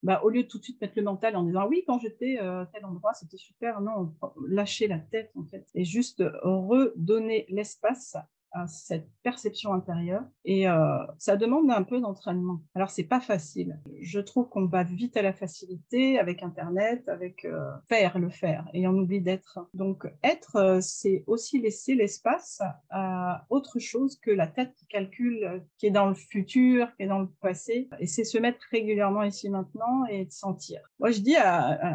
bah, 0.04 0.22
au 0.24 0.30
lieu 0.30 0.44
de 0.44 0.48
tout 0.48 0.58
de 0.58 0.64
suite 0.64 0.80
mettre 0.82 0.94
le 0.96 1.04
mental 1.04 1.36
en 1.36 1.44
disant 1.44 1.68
oui, 1.68 1.84
quand 1.86 2.00
j'étais 2.00 2.40
euh, 2.40 2.62
à 2.62 2.66
tel 2.68 2.86
endroit, 2.86 3.14
c'était 3.14 3.38
super, 3.38 3.82
non, 3.82 4.14
lâcher 4.48 4.88
la 4.88 5.00
tête 5.00 5.32
en 5.36 5.44
fait 5.44 5.68
et 5.76 5.84
juste 5.84 6.24
redonner 6.44 7.46
l'espace 7.50 8.16
à 8.52 8.68
cette 8.68 9.08
perception 9.24 9.74
intérieure 9.74 10.24
et 10.46 10.68
euh, 10.68 10.98
ça 11.18 11.38
demande 11.38 11.70
un 11.72 11.84
peu 11.84 12.00
d'entraînement. 12.00 12.62
Alors 12.76 12.90
c'est 12.90 13.04
pas 13.04 13.20
facile. 13.20 13.80
Je 14.02 14.20
trouve 14.20 14.50
qu'on 14.50 14.66
va 14.66 14.84
vite 14.84 15.18
à 15.18 15.22
la 15.22 15.34
facilité 15.34 16.18
avec 16.20 16.44
Internet, 16.44 17.08
avec 17.08 17.46
euh, 17.46 17.70
faire 17.88 18.18
le 18.18 18.30
faire 18.30 18.68
et 18.74 18.88
on 18.88 18.92
oublie 18.92 19.22
d'être. 19.22 19.60
Donc 19.74 20.08
être, 20.24 20.56
euh, 20.56 20.80
c'est 20.82 21.24
aussi 21.28 21.62
laisser 21.62 21.96
l'espace 21.96 22.62
à 22.90 23.46
autre 23.50 23.80
chose 23.80 24.18
que 24.20 24.32
la 24.32 24.48
tête 24.48 24.74
qui 24.76 24.88
calcule, 24.88 25.64
qui 25.78 25.88
est 25.88 25.92
dans 25.92 26.08
le 26.08 26.16
futur, 26.16 26.88
qui 26.96 27.04
est 27.04 27.08
dans 27.08 27.20
le 27.20 27.30
passé. 27.42 27.90
Et 28.00 28.08
c'est 28.08 28.24
se 28.24 28.38
mettre 28.38 28.60
régulièrement 28.72 29.24
ici 29.24 29.50
maintenant 29.50 30.06
et 30.06 30.26
de 30.26 30.32
sentir. 30.32 30.82
Moi 31.00 31.12
je 31.12 31.22
dis 31.22 31.36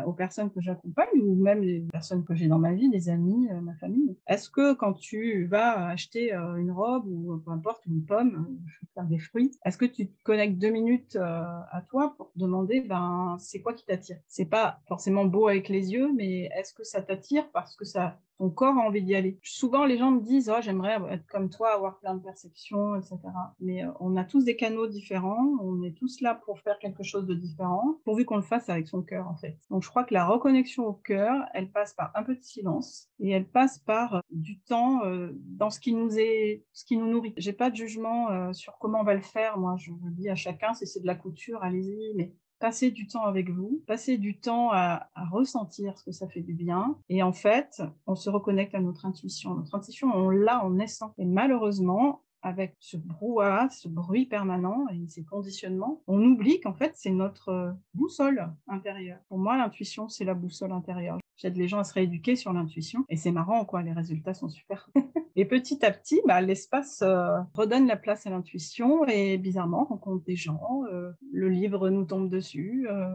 aux 0.07 0.13
personnes 0.13 0.51
que 0.51 0.61
j'accompagne 0.61 1.21
ou 1.21 1.35
même 1.35 1.63
les 1.63 1.81
personnes 1.93 2.25
que 2.25 2.35
j'ai 2.35 2.49
dans 2.49 2.59
ma 2.59 2.73
vie, 2.73 2.89
les 2.91 3.09
amis, 3.09 3.49
ma 3.63 3.75
famille, 3.75 4.17
est-ce 4.29 4.51
que 4.51 4.75
quand 4.75 4.95
tu 4.95 5.47
vas 5.47 5.89
acheter 5.89 6.33
une 6.57 6.71
robe 6.71 7.07
ou 7.07 7.37
peu 7.39 7.51
importe, 7.51 7.85
une 7.87 8.05
pomme, 8.05 8.47
euh, 8.49 8.85
faire 8.95 9.05
des 9.05 9.19
fruits, 9.19 9.53
est-ce 9.65 9.79
que 9.79 9.85
tu 9.85 10.09
te 10.09 10.23
connectes 10.23 10.59
deux 10.59 10.71
minutes 10.71 11.17
euh, 11.17 11.45
à 11.71 11.83
toi 11.89 12.15
pour 12.17 12.33
te 12.33 12.39
demander 12.39 12.81
ben, 12.81 13.37
c'est 13.39 13.61
quoi 13.61 13.75
qui 13.75 13.85
t'attire? 13.85 14.19
C'est 14.29 14.47
pas 14.47 14.81
forcément 14.87 15.25
beau 15.25 15.49
avec 15.49 15.69
les 15.69 15.93
yeux, 15.93 16.13
mais 16.15 16.51
est-ce 16.57 16.73
que 16.75 16.85
ça 16.85 17.03
t'attire 17.03 17.51
parce 17.53 17.77
que 17.77 17.85
ça 17.85 18.19
ton 18.38 18.50
corps 18.50 18.76
a 18.76 18.81
envie 18.81 19.03
d'y 19.03 19.14
aller. 19.14 19.38
Souvent, 19.43 19.85
les 19.85 19.97
gens 19.97 20.11
me 20.11 20.21
disent 20.21 20.50
oh, 20.55 20.61
j'aimerais 20.61 20.99
être 21.11 21.26
comme 21.26 21.50
toi, 21.50 21.75
avoir 21.75 21.99
plein 21.99 22.14
de 22.14 22.23
perceptions, 22.23 22.97
etc. 22.97 23.19
Mais 23.61 23.85
euh, 23.85 23.91
on 24.00 24.17
a 24.17 24.25
tous 24.25 24.45
des 24.45 24.57
canaux 24.57 24.87
différents, 24.87 25.57
on 25.61 25.83
est 25.83 25.97
tous 25.97 26.21
là 26.21 26.35
pour 26.35 26.61
faire 26.61 26.79
quelque 26.79 27.03
chose 27.03 27.26
de 27.26 27.35
différent, 27.35 27.99
pourvu 28.05 28.25
qu'on 28.25 28.37
le 28.37 28.43
fasse 28.43 28.69
avec 28.69 28.88
son 28.88 29.03
cœur, 29.03 29.29
en 29.29 29.37
fait. 29.37 29.59
Donc, 29.71 29.83
je 29.83 29.88
crois 29.88 30.05
que 30.05 30.14
la 30.14 30.26
reconnexion 30.26 30.87
au 30.87 30.93
cœur, 30.93 31.45
elle 31.55 31.71
passe 31.71 31.95
par 31.95 32.11
un 32.14 32.23
peu 32.23 32.35
de 32.35 32.43
silence 32.43 33.09
et 33.21 33.31
elle 33.31 33.47
passe 33.47 33.79
par 33.79 34.17
euh, 34.17 34.21
du 34.31 34.61
temps 34.61 35.05
euh, 35.05 35.31
dans 35.35 35.71
ce 35.71 35.79
qui 35.79 35.95
nous 35.95 36.19
est, 36.19 36.64
ce 36.73 36.85
qui 36.85 36.97
nous 36.97 37.07
nourrit. 37.07 37.35
J'ai 37.37 37.53
pas 37.53 37.71
de 37.71 37.76
jugement 37.76 38.53
sur 38.53 38.79
comment 38.79 39.00
on 39.00 39.05
va 39.05 39.14
le 39.14 39.21
faire. 39.21 39.59
Moi, 39.59 39.76
je 39.79 39.91
vous 39.91 40.11
dis 40.11 40.29
à 40.29 40.35
chacun, 40.35 40.75
si 40.75 40.87
c'est 40.87 41.00
de 41.00 41.07
la 41.07 41.14
couture, 41.14 41.62
allez-y, 41.62 42.14
mais 42.14 42.33
passer 42.59 42.91
du 42.91 43.07
temps 43.07 43.25
avec 43.25 43.51
vous, 43.51 43.83
passer 43.87 44.19
du 44.19 44.39
temps 44.39 44.71
à, 44.73 45.09
ressentir 45.31 45.99
ce 45.99 46.05
que 46.05 46.13
ça 46.13 46.29
fait 46.29 46.43
du 46.43 46.55
bien. 46.55 46.97
Et 47.09 47.23
en 47.23 47.33
fait, 47.33 47.83
on 48.07 48.15
se 48.15 48.31
reconnecte 48.31 48.75
à 48.75 48.81
notre 48.81 49.07
intuition. 49.07 49.55
Notre 49.55 49.75
intuition, 49.75 50.09
on 50.15 50.31
l'a 50.31 50.65
en 50.65 50.71
naissant. 50.71 51.15
Et 51.19 51.25
malheureusement, 51.25 52.23
avec 52.45 52.77
ce 52.79 52.99
brouhaha, 52.99 53.71
ce 53.71 53.89
bruit 53.89 54.27
permanent 54.27 54.87
et 54.93 55.09
ces 55.09 55.25
conditionnements, 55.25 56.03
on 56.07 56.23
oublie 56.23 56.61
qu'en 56.61 56.75
fait, 56.75 56.93
c'est 56.95 57.11
notre 57.11 57.75
boussole 57.95 58.53
intérieure. 58.69 59.19
Pour 59.29 59.39
moi, 59.39 59.57
l'intuition, 59.57 60.09
c'est 60.09 60.25
la 60.25 60.35
boussole 60.35 60.73
intérieure. 60.73 61.19
J'aide 61.37 61.57
les 61.57 61.67
gens 61.67 61.79
à 61.79 61.85
se 61.85 61.95
rééduquer 61.95 62.37
sur 62.37 62.53
l'intuition 62.53 63.05
et 63.09 63.17
c'est 63.17 63.33
marrant, 63.33 63.65
quoi. 63.65 63.83
Les 63.83 63.93
résultats 63.93 64.35
sont 64.35 64.49
super. 64.49 64.89
et 65.37 65.47
petit 65.47 65.85
à 65.85 65.91
petit, 65.91 66.21
bah, 66.27 66.41
l'espace 66.43 67.03
euh, 67.03 67.41
redonne 67.55 67.87
la 67.87 67.97
place 67.97 68.27
à 68.27 68.31
l'intuition 68.31 69.07
et 69.07 69.39
bizarrement, 69.39 69.83
on 69.83 69.95
rencontre 69.95 70.25
des 70.25 70.37
gens. 70.37 70.83
Euh, 70.93 71.11
le 71.33 71.49
livre 71.49 71.89
nous 71.89 72.05
tombe 72.05 72.29
dessus 72.29 72.87
euh, 72.91 73.13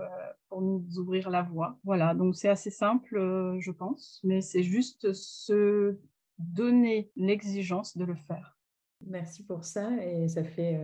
pour 0.49 0.61
nous 0.61 0.85
ouvrir 0.97 1.29
la 1.29 1.43
voie. 1.43 1.77
Voilà, 1.83 2.15
donc 2.15 2.35
c'est 2.35 2.49
assez 2.49 2.71
simple, 2.71 3.15
je 3.59 3.71
pense, 3.71 4.19
mais 4.23 4.41
c'est 4.41 4.63
juste 4.63 5.13
se 5.13 5.99
donner 6.39 7.11
l'exigence 7.15 7.95
de 7.95 8.05
le 8.05 8.15
faire. 8.15 8.58
Merci 9.05 9.45
pour 9.45 9.63
ça 9.63 9.89
et 10.03 10.27
ça 10.27 10.43
fait 10.43 10.79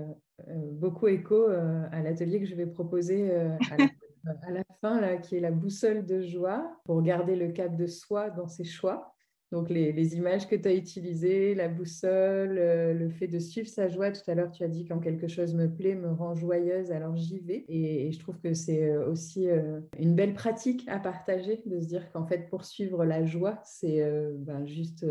beaucoup 0.72 1.08
écho 1.08 1.48
à 1.48 2.02
l'atelier 2.02 2.40
que 2.40 2.46
je 2.46 2.56
vais 2.56 2.66
proposer 2.66 3.32
à 3.34 3.78
la 3.78 3.88
à 4.44 4.52
la 4.52 4.64
fin, 4.82 5.00
là, 5.02 5.18
qui 5.18 5.36
est 5.38 5.40
la 5.40 5.52
boussole 5.52 6.06
de 6.06 6.22
joie, 6.22 6.80
pour 6.86 7.02
garder 7.02 7.36
le 7.36 7.50
cap 7.50 7.76
de 7.76 7.88
soi 7.88 8.30
dans 8.30 8.48
ses 8.48 8.64
choix. 8.64 9.12
Donc, 9.52 9.70
les, 9.70 10.16
images 10.16 10.48
que 10.48 10.56
tu 10.56 10.68
as 10.68 10.74
utilisées, 10.74 11.54
la 11.54 11.70
boussole, 11.70 12.58
euh, 12.58 12.94
le 12.94 13.10
fait 13.10 13.28
de 13.28 13.40
suivre 13.40 13.68
sa 13.68 13.88
joie. 13.88 14.12
Tout 14.12 14.30
à 14.30 14.36
l'heure, 14.36 14.52
tu 14.52 14.64
as 14.64 14.68
dit 14.68 14.86
quand 14.86 15.00
quelque 15.00 15.28
chose 15.28 15.54
me 15.54 15.68
plaît, 15.68 15.96
me 15.96 16.12
rend 16.12 16.34
joyeuse, 16.34 16.92
alors 16.92 17.16
j'y 17.16 17.40
vais. 17.40 17.64
Et, 17.70 18.12
je 18.12 18.20
trouve 18.20 18.40
que 18.40 18.54
c'est 18.54 18.90
euh, 18.90 19.08
aussi 19.10 19.48
euh, 19.48 19.80
une 20.00 20.16
belle 20.16 20.34
pratique 20.34 20.84
à 20.88 21.00
partager, 21.00 21.62
de 21.66 21.80
se 21.80 21.86
dire 21.86 22.12
qu'en 22.12 22.26
fait, 22.26 22.50
poursuivre 22.50 23.06
la 23.06 23.24
joie, 23.24 23.60
c'est 23.64 24.04
ben, 24.40 24.66
juste 24.66 25.06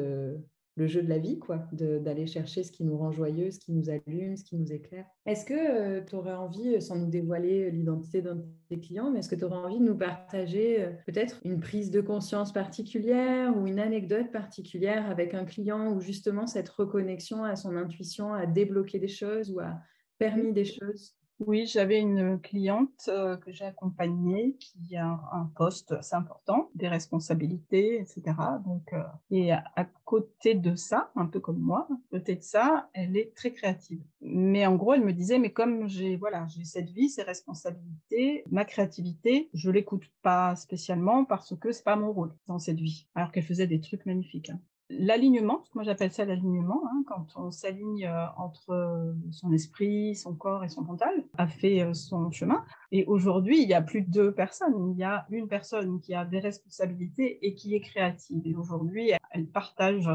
le 0.77 0.87
jeu 0.89 1.03
de 1.03 1.09
la 1.09 1.19
vie, 1.19 1.39
quoi, 1.39 1.69
d'aller 1.73 2.27
chercher 2.27 2.65
ce 2.65 2.73
qui 2.73 2.85
nous 2.85 2.97
rend 2.99 3.13
joyeux, 3.13 3.51
ce 3.51 3.61
qui 3.61 3.73
nous 3.73 3.91
allume, 3.91 4.37
ce 4.37 4.45
qui 4.45 4.57
nous 4.57 4.73
éclaire. 4.73 5.07
Est-ce 5.25 5.45
que 5.45 5.55
euh, 5.55 6.01
tu 6.05 6.17
aurais 6.17 6.35
envie, 6.35 6.75
euh, 6.75 6.81
sans 6.81 6.97
nous 6.97 7.09
dévoiler 7.09 7.67
euh, 7.67 7.71
l'identité 7.71 8.23
d'un 8.23 8.37
de 8.37 8.45
tes 8.69 8.81
clients, 8.81 9.11
mais 9.11 9.21
est-ce 9.21 9.29
que 9.29 9.37
tu 9.37 9.45
aurais 9.45 9.57
envie 9.57 9.79
de 9.79 9.85
nous 9.85 9.97
partager 9.97 10.89
peut-être 11.07 11.41
une 11.45 11.61
prise 11.61 11.91
de 11.91 12.01
conscience 12.01 12.53
particulière 12.53 13.57
ou 13.57 13.67
une 13.67 13.79
anecdote 13.79 14.33
particulière 14.33 15.09
avec 15.11 15.35
un 15.35 15.45
client 15.45 15.93
où 15.93 16.01
justement 16.01 16.47
cette 16.47 16.69
reconnexion 16.69 17.45
à 17.45 17.57
son 17.57 17.77
intuition 17.77 18.33
a 18.33 18.47
débloqué 18.47 18.99
des 18.99 19.09
choses 19.09 19.53
ou 19.53 19.61
a 19.61 19.79
permis 20.19 20.53
des 20.53 20.65
choses? 20.65 21.15
Oui, 21.41 21.67
j'avais 21.67 21.99
une 21.99 22.41
cliente 22.41 23.09
euh, 23.09 23.37
que 23.37 23.51
j'ai 23.51 23.65
accompagnée 23.65 24.57
qui 24.59 24.97
a 24.97 25.21
un, 25.33 25.51
poste 25.57 25.93
assez 25.93 26.15
important, 26.15 26.71
des 26.75 26.89
responsabilités, 26.89 28.01
etc. 28.01 28.23
Donc, 28.65 28.93
euh, 28.93 29.03
et 29.31 29.53
à, 29.53 29.89
côté 30.05 30.55
de 30.55 30.77
ça, 30.77 31.11
un 31.17 31.27
peu 31.27 31.41
comme 31.41 31.59
moi, 31.59 31.89
à 31.91 32.19
côté 32.19 32.37
de 32.37 32.43
ça, 32.43 32.89
elle 32.93 33.17
est 33.17 33.35
très 33.35 33.53
créative. 33.53 34.03
Mais 34.21 34.67
en 34.67 34.77
gros, 34.77 34.95
elle 34.95 35.05
me 35.05 35.13
disait, 35.13 35.39
mais 35.39 35.53
comme 35.53 35.89
j'ai 35.89 36.17
voilà, 36.17 36.47
j'ai 36.49 36.65
cette 36.65 36.91
vie, 36.91 37.09
ces 37.09 37.23
responsabilités, 37.23 38.45
ma 38.51 38.65
créativité, 38.65 39.51
je 39.55 39.71
l'écoute 39.71 40.05
pas 40.23 40.55
spécialement 40.57 41.25
parce 41.25 41.57
que 41.57 41.73
c'est 41.73 41.85
pas 41.85 41.97
mon 41.97 42.13
rôle 42.13 42.35
dans 42.47 42.59
cette 42.59 42.81
vie. 42.81 43.09
Alors 43.15 43.33
qu'elle 43.33 43.45
faisait 43.45 43.67
des 43.67 43.81
trucs 43.81 44.07
magnifiques. 44.07 44.51
Hein 44.51 44.61
l'alignement, 44.91 45.65
moi 45.75 45.85
j'appelle 45.85 46.13
ça 46.13 46.25
l'alignement, 46.25 46.83
hein, 46.87 47.05
quand 47.07 47.27
on 47.37 47.51
s'aligne 47.51 48.07
euh, 48.07 48.27
entre 48.37 48.71
euh, 48.71 49.13
son 49.31 49.53
esprit, 49.53 50.15
son 50.15 50.35
corps 50.35 50.65
et 50.65 50.69
son 50.69 50.83
mental, 50.83 51.25
a 51.39 51.47
fait 51.47 51.83
euh, 51.83 51.95
son 51.95 52.31
chemin. 52.31 52.65
Et 52.93 53.05
aujourd'hui, 53.07 53.63
il 53.63 53.69
y 53.69 53.75
a 53.75 53.83
plus 53.83 54.03
de 54.03 54.11
deux 54.11 54.33
personnes. 54.33 54.93
Il 54.93 54.99
y 54.99 55.05
a 55.05 55.27
une 55.31 55.49
personne 55.49 56.01
qui 56.01 56.15
a 56.15 56.25
des 56.25 56.39
responsabilités 56.39 57.47
et 57.47 57.55
qui 57.55 57.75
est 57.75 57.81
créative. 57.81 58.47
Et 58.47 58.55
aujourd'hui, 58.55 59.13
elle 59.31 59.47
partage 59.47 60.09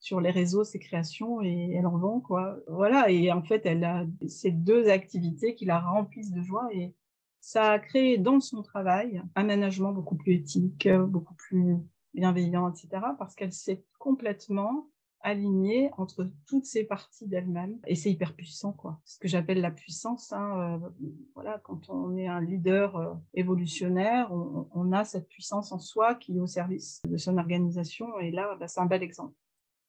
sur 0.00 0.20
les 0.20 0.30
réseaux 0.30 0.64
ses 0.64 0.80
créations 0.80 1.42
et 1.42 1.72
elle 1.74 1.86
en 1.86 1.96
vend 1.96 2.20
quoi. 2.20 2.56
Voilà. 2.68 3.10
Et 3.10 3.32
en 3.32 3.42
fait, 3.42 3.64
elle 3.66 3.84
a 3.84 4.04
ces 4.26 4.50
deux 4.50 4.88
activités 4.88 5.54
qui 5.54 5.64
la 5.64 5.78
remplissent 5.80 6.32
de 6.32 6.42
joie 6.42 6.68
et 6.72 6.94
ça 7.40 7.72
a 7.72 7.78
créé 7.78 8.18
dans 8.18 8.40
son 8.40 8.62
travail 8.62 9.22
un 9.34 9.44
management 9.44 9.92
beaucoup 9.92 10.16
plus 10.16 10.34
éthique, 10.34 10.88
beaucoup 10.88 11.34
plus 11.34 11.78
bienveillant, 12.14 12.70
etc. 12.70 12.88
Parce 13.18 13.34
qu'elle 13.34 13.52
s'est 13.52 13.84
complètement 13.98 14.88
alignée 15.22 15.90
entre 15.96 16.28
toutes 16.46 16.64
ces 16.64 16.84
parties 16.84 17.26
d'elle-même 17.26 17.78
et 17.86 17.94
c'est 17.94 18.10
hyper 18.10 18.34
puissant 18.34 18.72
quoi. 18.72 19.00
Ce 19.04 19.18
que 19.18 19.28
j'appelle 19.28 19.60
la 19.60 19.70
puissance. 19.70 20.32
Hein, 20.32 20.80
euh, 20.82 20.88
voilà, 21.34 21.60
quand 21.62 21.88
on 21.88 22.16
est 22.16 22.26
un 22.26 22.40
leader 22.40 22.96
euh, 22.96 23.14
évolutionnaire, 23.34 24.32
on, 24.32 24.92
a 24.92 25.04
cette 25.04 25.28
puissance 25.28 25.72
en 25.72 25.78
soi 25.78 26.16
qui 26.16 26.36
est 26.36 26.40
au 26.40 26.46
service 26.46 27.00
de 27.08 27.16
son 27.16 27.38
organisation 27.38 28.18
et 28.20 28.30
là, 28.30 28.56
bah, 28.58 28.68
c'est 28.68 28.80
un 28.80 28.86
bel 28.86 29.02
exemple. 29.02 29.34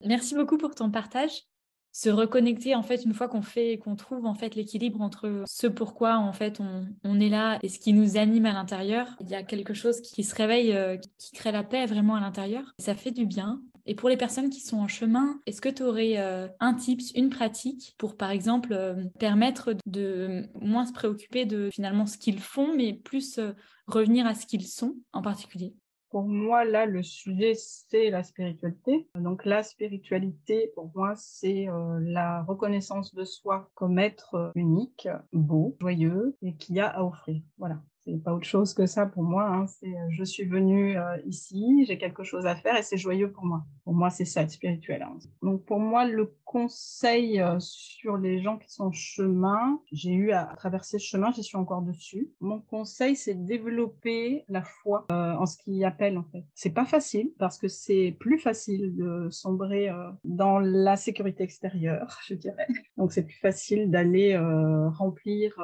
Merci 0.05 0.35
beaucoup 0.35 0.57
pour 0.57 0.75
ton 0.75 0.91
partage 0.91 1.47
se 1.93 2.09
reconnecter 2.09 2.73
en 2.73 2.81
fait 2.81 3.05
une 3.05 3.13
fois 3.13 3.27
qu'on 3.27 3.43
fait 3.43 3.77
qu'on 3.77 3.95
trouve 3.95 4.25
en 4.25 4.33
fait 4.33 4.55
l'équilibre 4.55 4.99
entre 4.99 5.43
ce 5.45 5.67
pourquoi 5.67 6.17
en 6.17 6.33
fait 6.33 6.59
on, 6.59 7.19
est 7.19 7.29
là 7.29 7.59
et 7.61 7.69
ce 7.69 7.77
qui 7.77 7.93
nous 7.93 8.17
anime 8.17 8.47
à 8.47 8.53
l'intérieur 8.53 9.15
il 9.21 9.29
y 9.29 9.35
a 9.35 9.43
quelque 9.43 9.75
chose 9.75 10.01
qui 10.01 10.23
se 10.23 10.33
réveille 10.33 10.73
euh, 10.73 10.97
qui 11.19 11.31
crée 11.31 11.51
la 11.51 11.63
paix 11.63 11.85
vraiment 11.85 12.15
à 12.15 12.19
l'intérieur. 12.19 12.73
Ça 12.79 12.95
fait 12.95 13.11
du 13.11 13.25
bien. 13.25 13.61
Et 13.85 13.95
pour 13.95 14.09
les 14.09 14.17
personnes 14.17 14.49
qui 14.49 14.61
sont 14.61 14.77
en 14.77 14.87
chemin 14.87 15.39
est-ce 15.45 15.61
que 15.61 15.69
tu 15.69 15.83
aurais 15.83 16.17
euh, 16.17 16.47
un 16.59 16.73
tips 16.73 17.11
une 17.15 17.29
pratique 17.29 17.95
pour 17.97 18.17
par 18.17 18.31
exemple 18.31 18.73
euh, 18.73 19.03
permettre 19.19 19.75
de 19.85 20.47
moins 20.59 20.85
se 20.85 20.93
préoccuper 20.93 21.45
de 21.45 21.69
finalement 21.71 22.07
ce 22.07 22.17
qu'ils 22.17 22.39
font 22.39 22.75
mais 22.75 22.93
plus 22.93 23.39
revenir 23.85 24.25
à 24.25 24.33
ce 24.33 24.47
qu'ils 24.47 24.67
sont 24.67 24.95
en 25.11 25.21
particulier? 25.21 25.75
Pour 26.13 26.27
moi, 26.27 26.63
là, 26.63 26.85
le 26.85 27.01
sujet, 27.01 27.55
c'est 27.55 28.11
la 28.11 28.21
spiritualité. 28.21 29.07
Donc, 29.15 29.45
la 29.45 29.63
spiritualité, 29.63 30.71
pour 30.75 30.91
moi, 30.93 31.15
c'est 31.15 31.67
euh, 31.67 31.99
la 32.01 32.43
reconnaissance 32.43 33.15
de 33.15 33.23
soi 33.23 33.71
comme 33.73 33.97
être 33.97 34.51
unique, 34.53 35.07
beau, 35.31 35.75
joyeux 35.81 36.37
et 36.43 36.53
qui 36.53 36.79
a 36.79 36.87
à 36.89 37.03
offrir. 37.03 37.41
Voilà 37.57 37.81
c'est 38.05 38.23
pas 38.23 38.33
autre 38.33 38.45
chose 38.45 38.73
que 38.73 38.85
ça 38.85 39.05
pour 39.05 39.23
moi. 39.23 39.47
Hein. 39.47 39.67
C'est 39.67 39.87
euh, 39.87 40.07
je 40.09 40.23
suis 40.23 40.45
venue 40.45 40.97
euh, 40.97 41.17
ici, 41.25 41.85
j'ai 41.87 41.97
quelque 41.97 42.23
chose 42.23 42.45
à 42.45 42.55
faire 42.55 42.75
et 42.77 42.83
c'est 42.83 42.97
joyeux 42.97 43.31
pour 43.31 43.45
moi. 43.45 43.63
Pour 43.83 43.93
moi, 43.93 44.09
c'est 44.09 44.25
ça 44.25 44.41
être 44.41 44.51
spirituel. 44.51 45.03
Hein. 45.03 45.17
Donc 45.41 45.65
pour 45.65 45.79
moi, 45.79 46.05
le 46.05 46.35
conseil 46.43 47.39
euh, 47.39 47.57
sur 47.59 48.17
les 48.17 48.41
gens 48.41 48.57
qui 48.57 48.69
sont 48.71 48.85
en 48.85 48.91
chemin, 48.91 49.79
j'ai 49.91 50.11
eu 50.11 50.31
à, 50.31 50.53
traverser 50.57 50.99
ce 50.99 51.05
chemin, 51.05 51.31
j'y 51.31 51.43
suis 51.43 51.57
encore 51.57 51.81
dessus. 51.81 52.29
Mon 52.39 52.59
conseil, 52.59 53.15
c'est 53.15 53.33
développer 53.33 54.43
la 54.49 54.63
foi 54.63 55.05
en 55.09 55.45
ce 55.45 55.57
qui 55.57 55.83
appelle 55.83 56.17
en 56.17 56.23
fait. 56.23 56.43
C'est 56.53 56.73
pas 56.73 56.85
facile 56.85 57.31
parce 57.39 57.57
que 57.57 57.67
c'est 57.67 58.15
plus 58.19 58.39
facile 58.39 58.95
de 58.95 59.29
sombrer 59.29 59.89
dans 60.23 60.59
la 60.59 60.95
sécurité 60.95 61.43
extérieure, 61.43 62.19
je 62.27 62.35
dirais. 62.35 62.67
Donc 62.97 63.11
c'est 63.11 63.23
plus 63.23 63.39
facile 63.39 63.89
d'aller 63.89 64.37
remplir 64.91 65.55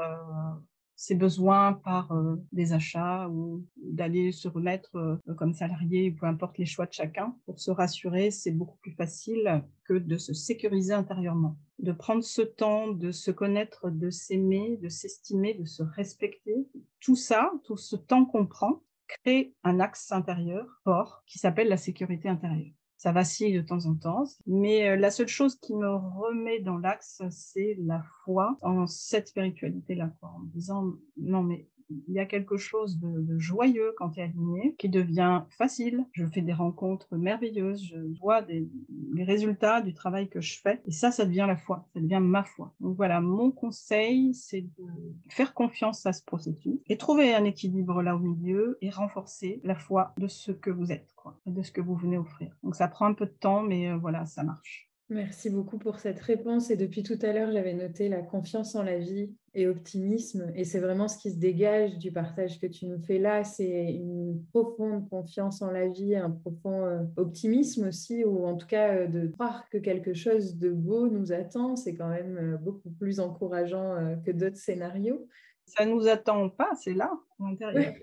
ses 0.99 1.15
besoins 1.15 1.79
par 1.85 2.11
euh, 2.11 2.35
des 2.51 2.73
achats 2.73 3.29
ou 3.29 3.65
d'aller 3.77 4.33
se 4.33 4.49
remettre 4.49 4.97
euh, 4.97 5.15
comme 5.37 5.53
salarié, 5.53 6.11
peu 6.11 6.25
importe 6.25 6.57
les 6.57 6.65
choix 6.65 6.87
de 6.87 6.91
chacun. 6.91 7.37
Pour 7.45 7.61
se 7.61 7.71
rassurer, 7.71 8.31
c'est 8.31 8.51
beaucoup 8.51 8.77
plus 8.79 8.91
facile 8.91 9.63
que 9.85 9.93
de 9.93 10.17
se 10.17 10.33
sécuriser 10.33 10.91
intérieurement, 10.91 11.57
de 11.79 11.93
prendre 11.93 12.21
ce 12.21 12.41
temps, 12.41 12.89
de 12.89 13.13
se 13.13 13.31
connaître, 13.31 13.89
de 13.89 14.09
s'aimer, 14.09 14.75
de 14.75 14.89
s'estimer, 14.89 15.53
de 15.53 15.63
se 15.63 15.83
respecter. 15.83 16.67
Tout 16.99 17.15
ça, 17.15 17.49
tout 17.63 17.77
ce 17.77 17.95
temps 17.95 18.25
qu'on 18.25 18.45
prend, 18.45 18.83
crée 19.07 19.53
un 19.63 19.79
axe 19.79 20.11
intérieur 20.11 20.67
fort 20.83 21.23
qui 21.27 21.39
s'appelle 21.39 21.69
la 21.69 21.77
sécurité 21.77 22.27
intérieure 22.27 22.73
ça 22.99 23.13
vacille 23.13 23.53
de 23.53 23.61
temps 23.61 23.85
en 23.85 23.95
temps. 23.95 24.25
Mais 24.45 24.89
euh, 24.89 24.95
la 24.97 25.09
seule 25.09 25.29
chose 25.29 25.55
qui 25.55 25.73
me 25.73 25.89
remet 25.89 26.59
dans 26.59 26.77
l'axe, 26.77 27.21
c'est 27.31 27.77
la 27.79 28.03
foi 28.25 28.57
en 28.61 28.87
cette 28.87 29.29
spiritualité-là, 29.29 30.11
en 30.21 30.41
disant 30.53 30.93
non 31.17 31.41
mais 31.41 31.65
il 31.89 32.13
y 32.13 32.19
a 32.19 32.25
quelque 32.25 32.57
chose 32.57 32.99
de, 32.99 33.37
joyeux 33.37 33.93
quand 33.97 34.11
tu 34.11 34.19
es 34.19 34.23
aligné, 34.23 34.75
qui 34.77 34.89
devient 34.89 35.43
facile. 35.49 36.05
Je 36.13 36.25
fais 36.25 36.41
des 36.41 36.53
rencontres 36.53 37.15
merveilleuses, 37.15 37.83
je 37.83 38.19
vois 38.19 38.41
les 38.41 39.23
résultats 39.23 39.81
du 39.81 39.93
travail 39.93 40.29
que 40.29 40.41
je 40.41 40.59
fais, 40.59 40.81
et 40.85 40.91
ça, 40.91 41.11
ça 41.11 41.25
devient 41.25 41.45
la 41.47 41.57
foi, 41.57 41.87
ça 41.93 41.99
devient 41.99 42.21
ma 42.21 42.43
foi. 42.43 42.73
Donc 42.79 42.95
voilà, 42.97 43.21
mon 43.21 43.51
conseil, 43.51 44.33
c'est 44.33 44.61
de 44.61 44.85
faire 45.29 45.53
confiance 45.53 46.05
à 46.05 46.13
ce 46.13 46.23
processus 46.23 46.79
et 46.87 46.97
trouver 46.97 47.33
un 47.33 47.43
équilibre 47.43 48.01
là 48.01 48.15
au 48.15 48.19
milieu 48.19 48.77
et 48.81 48.89
renforcer 48.89 49.61
la 49.63 49.75
foi 49.75 50.13
de 50.17 50.27
ce 50.27 50.51
que 50.51 50.69
vous 50.69 50.91
êtes, 50.91 51.13
quoi, 51.15 51.39
de 51.45 51.61
ce 51.61 51.71
que 51.71 51.81
vous 51.81 51.95
venez 51.95 52.17
offrir. 52.17 52.55
Donc 52.63 52.75
ça 52.75 52.87
prend 52.87 53.05
un 53.05 53.13
peu 53.13 53.25
de 53.25 53.31
temps, 53.31 53.61
mais 53.61 53.89
euh, 53.89 53.97
voilà, 53.97 54.25
ça 54.25 54.43
marche. 54.43 54.88
Merci 55.11 55.49
beaucoup 55.49 55.79
pour 55.79 55.97
cette 55.97 56.19
réponse. 56.19 56.69
Et 56.69 56.77
depuis 56.77 57.01
tout 57.01 57.17
à 57.23 57.33
l'heure, 57.33 57.51
j'avais 57.51 57.73
noté 57.73 58.09
la 58.09 58.21
confiance 58.21 58.75
en 58.75 58.83
la 58.83 58.99
vie 58.99 59.33
et 59.55 59.67
optimisme. 59.67 60.51
Et 60.55 60.65
c'est 60.65 60.79
vraiment 60.79 61.07
ce 61.07 61.17
qui 61.17 61.31
se 61.31 61.37
dégage 61.37 61.97
du 61.97 62.11
partage 62.11 62.59
que 62.59 62.67
tu 62.67 62.85
nous 62.85 62.99
fais 62.99 63.17
là. 63.17 63.43
C'est 63.43 63.91
une 63.91 64.45
profonde 64.53 65.09
confiance 65.09 65.63
en 65.63 65.71
la 65.71 65.87
vie, 65.87 66.15
un 66.15 66.29
profond 66.29 66.85
euh, 66.85 66.99
optimisme 67.17 67.87
aussi, 67.87 68.23
ou 68.23 68.45
en 68.45 68.55
tout 68.55 68.67
cas 68.67 68.93
euh, 68.93 69.07
de 69.07 69.25
croire 69.25 69.67
que 69.69 69.79
quelque 69.79 70.13
chose 70.13 70.57
de 70.57 70.69
beau 70.69 71.07
nous 71.07 71.31
attend. 71.31 71.75
C'est 71.75 71.95
quand 71.95 72.09
même 72.09 72.37
euh, 72.37 72.57
beaucoup 72.57 72.91
plus 72.91 73.19
encourageant 73.19 74.19
que 74.23 74.31
d'autres 74.31 74.57
scénarios. 74.57 75.27
Ça 75.65 75.85
nous 75.85 76.07
attend 76.07 76.49
pas, 76.49 76.69
c'est 76.79 76.93
là, 76.93 77.11
à 77.39 77.49
l'intérieur. 77.49 77.95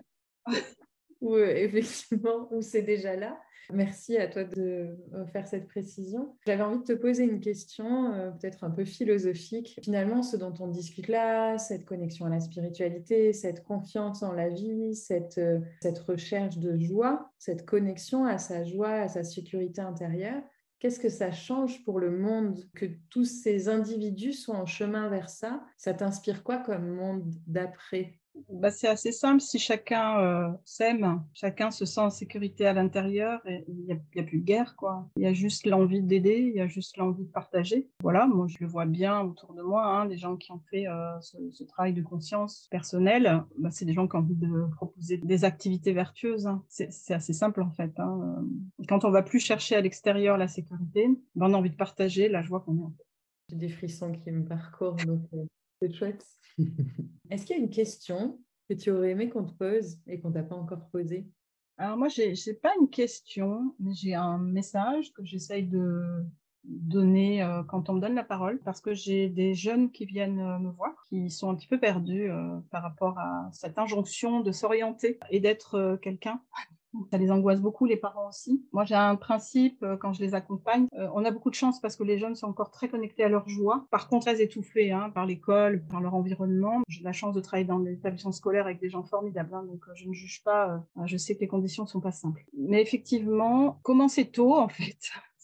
ou 1.20 1.36
effectivement, 1.38 2.48
où 2.50 2.62
c'est 2.62 2.82
déjà 2.82 3.14
là. 3.14 3.38
Merci 3.72 4.16
à 4.16 4.28
toi 4.28 4.44
de 4.44 4.96
faire 5.32 5.46
cette 5.46 5.66
précision. 5.66 6.36
J'avais 6.46 6.62
envie 6.62 6.78
de 6.78 6.84
te 6.84 6.92
poser 6.92 7.24
une 7.24 7.40
question, 7.40 8.12
euh, 8.12 8.30
peut-être 8.30 8.64
un 8.64 8.70
peu 8.70 8.84
philosophique. 8.84 9.78
Finalement, 9.82 10.22
ce 10.22 10.36
dont 10.36 10.54
on 10.60 10.68
discute 10.68 11.08
là, 11.08 11.58
cette 11.58 11.84
connexion 11.84 12.26
à 12.26 12.30
la 12.30 12.40
spiritualité, 12.40 13.32
cette 13.32 13.64
confiance 13.64 14.22
en 14.22 14.32
la 14.32 14.48
vie, 14.48 14.94
cette, 14.94 15.38
euh, 15.38 15.60
cette 15.82 15.98
recherche 15.98 16.58
de 16.58 16.78
joie, 16.78 17.30
cette 17.38 17.66
connexion 17.66 18.24
à 18.24 18.38
sa 18.38 18.64
joie, 18.64 18.92
à 18.92 19.08
sa 19.08 19.24
sécurité 19.24 19.80
intérieure, 19.80 20.42
Qu'est-ce 20.78 21.00
que 21.00 21.08
ça 21.08 21.32
change 21.32 21.82
pour 21.84 21.98
le 21.98 22.10
monde 22.10 22.62
que 22.74 22.84
tous 23.08 23.24
ces 23.24 23.70
individus 23.70 24.34
soient 24.34 24.56
en 24.56 24.66
chemin 24.66 25.08
vers 25.08 25.30
ça? 25.30 25.64
Ça 25.78 25.94
t'inspire 25.94 26.42
quoi 26.42 26.58
comme 26.58 26.88
monde 26.88 27.34
d'après? 27.46 28.20
Bah, 28.50 28.70
c'est 28.70 28.88
assez 28.88 29.12
simple. 29.12 29.40
Si 29.40 29.58
chacun 29.58 30.20
euh, 30.20 30.48
s'aime, 30.64 31.22
chacun 31.32 31.70
se 31.70 31.84
sent 31.84 32.00
en 32.00 32.10
sécurité 32.10 32.66
à 32.66 32.72
l'intérieur, 32.72 33.40
il 33.46 33.84
n'y 33.86 33.92
a, 33.92 34.22
plus 34.22 34.40
de 34.40 34.44
guerre. 34.44 34.76
Il 35.16 35.22
y 35.22 35.26
a 35.26 35.32
juste 35.32 35.66
l'envie 35.66 36.02
d'aider, 36.02 36.38
il 36.38 36.54
y 36.54 36.60
a 36.60 36.66
juste 36.66 36.96
l'envie 36.96 37.24
de 37.24 37.30
partager. 37.30 37.88
Voilà, 38.02 38.26
moi 38.26 38.46
je 38.48 38.56
le 38.60 38.66
vois 38.66 38.86
bien 38.86 39.20
autour 39.22 39.54
de 39.54 39.62
moi, 39.62 39.84
hein, 39.86 40.06
des 40.06 40.16
gens 40.16 40.36
qui 40.36 40.52
ont 40.52 40.60
fait 40.70 40.86
euh, 40.86 41.20
ce, 41.20 41.64
travail 41.64 41.92
de 41.92 42.02
conscience 42.02 42.68
personnelle, 42.70 43.42
bah, 43.58 43.70
c'est 43.70 43.84
des 43.84 43.92
gens 43.92 44.06
qui 44.06 44.16
ont 44.16 44.20
envie 44.20 44.36
de 44.36 44.66
proposer 44.76 45.18
des 45.18 45.44
activités 45.44 45.92
vertueuses. 45.92 46.46
Hein. 46.46 46.62
C'est 46.68 47.14
assez 47.14 47.32
simple 47.32 47.62
en 47.62 47.70
fait. 47.70 47.92
Hein. 47.98 48.44
Quand 48.88 49.04
on 49.04 49.10
va 49.10 49.22
plus 49.22 49.40
chercher 49.40 49.76
à 49.76 49.80
l'extérieur 49.80 50.36
la 50.36 50.48
sécurité, 50.48 51.08
bah, 51.34 51.46
on 51.48 51.54
a 51.54 51.56
envie 51.56 51.70
de 51.70 51.76
partager 51.76 52.28
la 52.28 52.42
joie 52.42 52.60
qu'on 52.60 52.86
a. 52.86 52.92
J'ai 53.48 53.56
des 53.56 53.68
frissons 53.68 54.12
qui 54.12 54.30
me 54.30 54.44
parcourent, 54.44 54.96
euh, 55.08 55.46
c'est 55.80 55.92
chouette. 55.92 56.24
Est-ce 57.30 57.44
qu'il 57.44 57.56
y 57.56 57.60
a 57.60 57.62
une 57.62 57.70
question 57.70 58.40
que 58.68 58.74
tu 58.74 58.90
aurais 58.90 59.10
aimé 59.10 59.28
qu'on 59.28 59.44
te 59.44 59.54
pose 59.54 59.98
et 60.06 60.20
qu'on 60.20 60.32
t'a 60.32 60.42
pas 60.42 60.56
encore 60.56 60.88
posée? 60.90 61.26
Alors 61.78 61.96
moi, 61.96 62.08
je 62.08 62.22
n'ai 62.22 62.56
pas 62.56 62.72
une 62.80 62.88
question, 62.88 63.74
mais 63.78 63.92
j'ai 63.92 64.14
un 64.14 64.38
message 64.38 65.12
que 65.12 65.24
j'essaye 65.24 65.64
de 65.64 66.24
donner 66.64 67.42
euh, 67.42 67.62
quand 67.64 67.88
on 67.88 67.94
me 67.94 68.00
donne 68.00 68.14
la 68.14 68.24
parole, 68.24 68.58
parce 68.64 68.80
que 68.80 68.92
j'ai 68.94 69.28
des 69.28 69.54
jeunes 69.54 69.90
qui 69.90 70.04
viennent 70.04 70.40
euh, 70.40 70.58
me 70.58 70.70
voir, 70.70 70.92
qui 71.08 71.30
sont 71.30 71.50
un 71.50 71.54
petit 71.54 71.68
peu 71.68 71.78
perdus 71.78 72.30
euh, 72.30 72.58
par 72.70 72.82
rapport 72.82 73.18
à 73.18 73.48
cette 73.52 73.78
injonction 73.78 74.40
de 74.40 74.52
s'orienter 74.52 75.18
et 75.30 75.40
d'être 75.40 75.98
quelqu'un 76.02 76.40
ça 77.10 77.18
les 77.18 77.30
angoisse 77.30 77.60
beaucoup, 77.60 77.86
les 77.86 77.96
parents 77.96 78.28
aussi. 78.28 78.64
Moi, 78.72 78.84
j'ai 78.84 78.94
un 78.94 79.16
principe 79.16 79.82
euh, 79.82 79.96
quand 79.96 80.12
je 80.12 80.22
les 80.22 80.34
accompagne. 80.34 80.86
Euh, 80.94 81.08
on 81.14 81.24
a 81.24 81.30
beaucoup 81.30 81.50
de 81.50 81.54
chance 81.54 81.80
parce 81.80 81.96
que 81.96 82.02
les 82.04 82.18
jeunes 82.18 82.34
sont 82.34 82.46
encore 82.46 82.70
très 82.70 82.88
connectés 82.88 83.24
à 83.24 83.28
leur 83.28 83.48
joie. 83.48 83.86
Par 83.90 84.08
contre, 84.08 84.26
très 84.26 84.42
étouffés 84.42 84.92
hein, 84.92 85.10
par 85.10 85.26
l'école, 85.26 85.84
par 85.88 86.00
leur 86.00 86.14
environnement. 86.14 86.82
J'ai 86.88 87.02
la 87.04 87.12
chance 87.12 87.34
de 87.34 87.40
travailler 87.40 87.66
dans 87.66 87.80
des 87.80 87.92
établissements 87.92 88.32
scolaires 88.32 88.64
avec 88.64 88.80
des 88.80 88.88
gens 88.88 89.04
formidables, 89.04 89.54
hein, 89.54 89.64
donc 89.64 89.82
euh, 89.88 89.92
je 89.94 90.08
ne 90.08 90.12
juge 90.12 90.42
pas. 90.42 90.82
je 91.04 91.16
sais 91.16 91.34
que 91.34 91.40
les 91.40 91.48
conditions 91.48 91.84
ne 91.84 91.88
sont 91.88 92.00
pas 92.00 92.12
simples. 92.12 92.44
Mais 92.56 92.82
effectivement, 92.82 93.78
commencer 93.82 94.26
tôt, 94.26 94.56
en 94.56 94.68
fait 94.68 94.96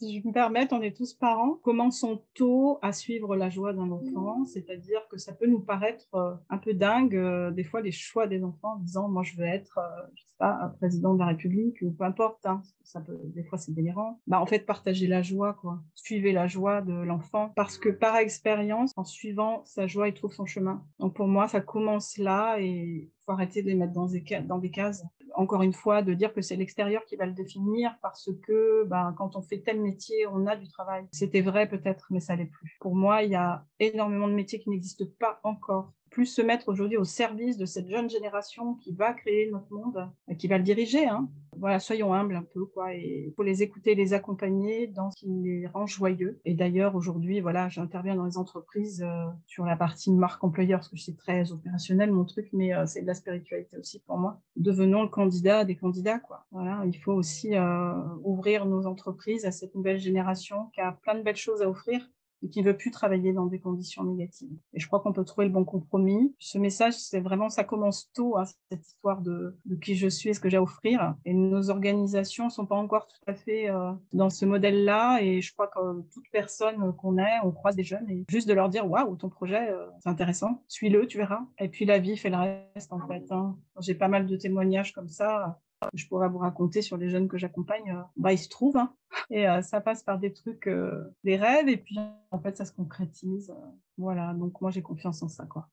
si 0.03 0.21
je 0.21 0.27
me 0.27 0.33
permets, 0.33 0.67
on 0.73 0.83
est 0.83 0.97
tous 0.97 1.15
parents, 1.15 1.55
commençons 1.62 2.25
tôt 2.35 2.79
à 2.83 2.93
suivre 2.93 3.37
la 3.37 3.51
joie 3.51 3.73
d'un 3.73 3.91
enfant, 3.91 4.41
mmh. 4.41 4.47
c'est-à-dire 4.47 5.01
que 5.09 5.17
ça 5.17 5.33
peut 5.33 5.47
nous 5.47 5.61
paraître 5.61 6.09
euh, 6.15 6.35
un 6.51 6.59
peu 6.59 6.75
dingue, 6.75 7.15
euh, 7.15 7.53
des 7.53 7.62
fois, 7.62 7.81
les 7.81 7.93
choix 7.93 8.27
des 8.27 8.43
enfants 8.43 8.75
en 8.75 8.79
disant, 8.79 9.09
moi, 9.09 9.23
je 9.23 9.37
veux 9.37 9.45
être, 9.45 9.79
euh, 9.79 10.03
je 10.17 10.23
sais 10.23 10.37
pas, 10.38 10.59
un 10.61 10.69
président 10.71 11.15
de 11.15 11.21
la 11.21 11.27
République, 11.27 11.79
ou 11.83 11.93
peu 11.93 12.03
importe, 12.03 12.45
hein, 12.47 12.62
ça 12.83 13.01
peut, 13.01 13.17
des 13.27 13.45
fois, 13.45 13.59
c'est 13.59 13.73
délirant. 13.73 14.21
Bah, 14.27 14.41
en 14.41 14.47
fait, 14.47 14.67
partagez 14.67 15.07
la 15.07 15.23
joie, 15.23 15.55
quoi. 15.55 15.81
Suivez 15.95 16.33
la 16.33 16.49
joie 16.49 16.81
de 16.83 16.95
l'enfant, 16.95 17.53
parce 17.55 17.79
que 17.79 17.88
par 17.88 18.17
expérience, 18.17 18.93
en 18.97 19.05
suivant 19.05 19.65
sa 19.67 19.87
joie, 19.87 20.09
il 20.09 20.15
trouve 20.15 20.33
son 20.33 20.47
chemin. 20.47 20.85
Donc, 20.99 21.15
pour 21.15 21.29
moi, 21.29 21.47
ça 21.47 21.61
commence 21.61 22.19
là 22.19 22.57
et 22.59 23.09
faut 23.25 23.33
arrêter 23.33 23.63
de 23.63 23.69
les 23.69 23.75
mettre 23.75 23.93
dans 23.93 24.07
des, 24.07 24.71
cases 24.71 25.05
encore 25.35 25.63
une 25.63 25.73
fois, 25.73 26.03
de 26.03 26.15
dire 26.15 26.33
que 26.33 26.43
c'est 26.43 26.57
l'extérieur 26.57 27.05
qui 27.07 27.17
va 27.17 27.27
le 27.27 27.33
définir 27.33 27.97
parce 28.03 28.31
que 28.47 28.85
ben, 28.85 29.15
quand 29.17 29.37
on 29.37 29.43
fait 29.43 29.61
tel 29.61 29.81
métier, 29.81 30.27
on 30.27 30.47
a 30.47 30.57
du 30.57 30.69
travail. 30.69 31.07
C'était 31.13 31.41
vrai 31.41 31.69
peut-être, 31.69 32.07
mais 32.11 32.21
ça 32.21 32.37
l'est 32.37 32.47
plus. 32.47 32.77
Pour 32.81 32.95
moi, 32.95 33.23
il 33.23 33.31
y 33.31 33.35
a 33.35 33.65
énormément 33.81 34.29
de 34.29 34.35
métiers 34.35 34.59
qui 34.59 34.71
n'existent 34.71 35.07
pas 35.19 35.41
encore 35.43 35.93
plus 36.12 36.27
se 36.27 36.42
mettre 36.42 36.68
aujourd'hui 36.68 36.98
au 36.98 37.05
service 37.05 37.57
de 37.57 37.64
cette 37.64 37.88
jeune 37.88 38.09
génération 38.09 38.75
qui 38.75 38.92
va 38.92 39.14
créer 39.14 39.51
notre 39.51 39.72
monde, 39.72 40.09
qui 40.38 40.46
va 40.46 40.59
le 40.59 40.62
diriger. 40.62 41.07
Hein. 41.07 41.29
Voilà, 41.59 41.81
soyons 41.81 42.12
humbles 42.12 42.37
un 42.37 42.42
peu, 42.42 42.66
quoi. 42.66 42.94
Et 42.94 43.27
il 43.29 43.33
faut 43.35 43.42
les 43.42 43.62
écouter, 43.62 43.94
les 43.94 44.12
accompagner 44.12 44.87
dans 44.87 45.11
ce 45.11 45.16
qui 45.16 45.27
les 45.27 45.66
rend 45.66 45.87
joyeux. 45.87 46.40
Et 46.44 46.55
d'ailleurs, 46.55 46.94
aujourd'hui, 46.94 47.40
voilà, 47.40 47.68
j'interviens 47.68 48.14
dans 48.14 48.27
les 48.27 48.37
entreprises 48.37 49.03
euh, 49.03 49.27
sur 49.46 49.64
la 49.64 49.77
partie 49.77 50.12
marque 50.12 50.44
employeur, 50.44 50.81
parce 50.81 50.88
que 50.88 50.98
c'est 50.98 51.16
très 51.16 51.51
opérationnel 51.51 52.12
mon 52.12 52.25
truc, 52.25 52.48
mais 52.53 52.75
euh, 52.75 52.85
c'est 52.87 53.03
de 53.03 53.07
la 53.07 53.14
spiritualité 53.14 53.77
aussi 53.79 54.01
pour 54.01 54.18
moi. 54.18 54.40
Devenons 54.57 55.03
le 55.03 55.09
candidat 55.09 55.64
des 55.64 55.77
candidats, 55.77 56.18
quoi. 56.18 56.46
Voilà, 56.53 56.83
il 56.87 56.96
faut 56.98 57.12
aussi 57.12 57.57
euh, 57.57 57.94
ouvrir 58.22 58.66
nos 58.66 58.87
entreprises 58.87 59.46
à 59.46 59.51
cette 59.51 59.75
nouvelle 59.75 59.98
génération 59.98 60.68
qui 60.75 60.81
a 60.81 60.92
plein 60.92 61.14
de 61.14 61.22
belles 61.22 61.37
choses 61.37 61.62
à 61.62 61.68
offrir 61.68 62.11
et 62.43 62.49
qui 62.49 62.63
veut 62.63 62.77
plus 62.77 62.91
travailler 62.91 63.33
dans 63.33 63.47
des 63.47 63.59
conditions 63.59 64.05
négatives. 64.05 64.57
Et 64.75 64.81
je 64.81 64.87
crois 64.87 65.01
qu'on 65.01 65.13
peut 65.13 65.25
trouver 65.25 65.47
le 65.47 65.53
bon 65.53 65.65
compromis. 65.65 66.35
Ce 66.39 66.59
message, 66.59 66.95
c'est 66.95 67.21
vraiment, 67.21 67.49
ça 67.49 67.65
commence 67.65 68.11
tôt, 68.13 68.37
hein, 68.37 68.45
cette 68.71 68.87
histoire 68.87 69.21
de, 69.21 69.57
de, 69.65 69.77
qui 69.77 69.95
je 69.95 70.09
suis 70.09 70.31
et 70.31 70.35
ce 70.35 70.41
que 70.41 70.49
j'ai 70.49 70.57
à 70.57 70.63
offrir. 70.63 71.15
Et 71.25 71.35
nos 71.35 71.71
organisations 71.71 72.51
sont 72.51 72.67
pas 72.67 72.77
encore 72.77 73.07
tout 73.07 73.21
à 73.27 73.35
fait 73.35 73.71
euh, 73.71 73.93
dans 74.13 74.31
ce 74.31 74.45
modèle-là. 74.45 75.21
Et 75.23 75.41
je 75.41 75.53
crois 75.53 75.69
que 75.69 76.03
toute 76.13 76.29
personne 76.33 76.95
qu'on 76.97 77.19
est, 77.19 77.41
on 77.45 77.53
croise 77.53 77.77
des 77.77 77.85
jeunes 77.85 78.09
et 78.11 78.25
juste 78.29 78.49
de 78.49 78.55
leur 78.55 78.69
dire, 78.69 78.89
waouh, 78.89 79.17
ton 79.17 79.29
projet, 79.29 79.71
euh, 79.71 79.87
c'est 80.01 80.09
intéressant, 80.09 80.63
suis-le, 80.69 81.07
tu 81.07 81.19
verras. 81.19 81.47
Et 81.59 81.69
puis 81.69 81.85
la 81.85 81.99
vie 81.99 82.17
fait 82.17 82.31
le 82.31 82.37
reste, 82.37 82.93
en 82.93 83.07
fait. 83.07 83.31
Hein. 83.31 83.57
J'ai 83.81 83.95
pas 83.95 84.09
mal 84.09 84.27
de 84.27 84.37
témoignages 84.37 84.93
comme 84.93 85.09
ça 85.09 85.61
je 85.95 86.07
pourrais 86.07 86.29
vous 86.29 86.38
raconter 86.38 86.83
sur 86.83 86.97
les 86.97 87.09
jeunes 87.09 87.29
que 87.29 87.38
j'accompagne, 87.38 87.90
euh, 87.90 88.03
bah, 88.16 88.33
ils 88.33 88.38
se 88.38 88.49
trouvent. 88.49 88.77
Hein. 88.77 88.95
Et 89.31 89.49
euh, 89.49 89.62
ça 89.62 89.81
passe 89.81 90.03
par 90.03 90.18
des 90.18 90.33
trucs, 90.33 90.66
euh, 90.66 91.05
des 91.25 91.37
rêves, 91.37 91.68
et 91.68 91.77
puis 91.77 91.99
en 92.31 92.38
fait, 92.40 92.57
ça 92.57 92.64
se 92.64 92.73
concrétise. 92.73 93.55
voilà, 93.99 94.35
donc 94.35 94.61
moi, 94.61 94.71
j'ai 94.71 94.83
confiance 94.83 95.23
en 95.23 95.29
ça. 95.29 95.47
quoi. 95.47 95.68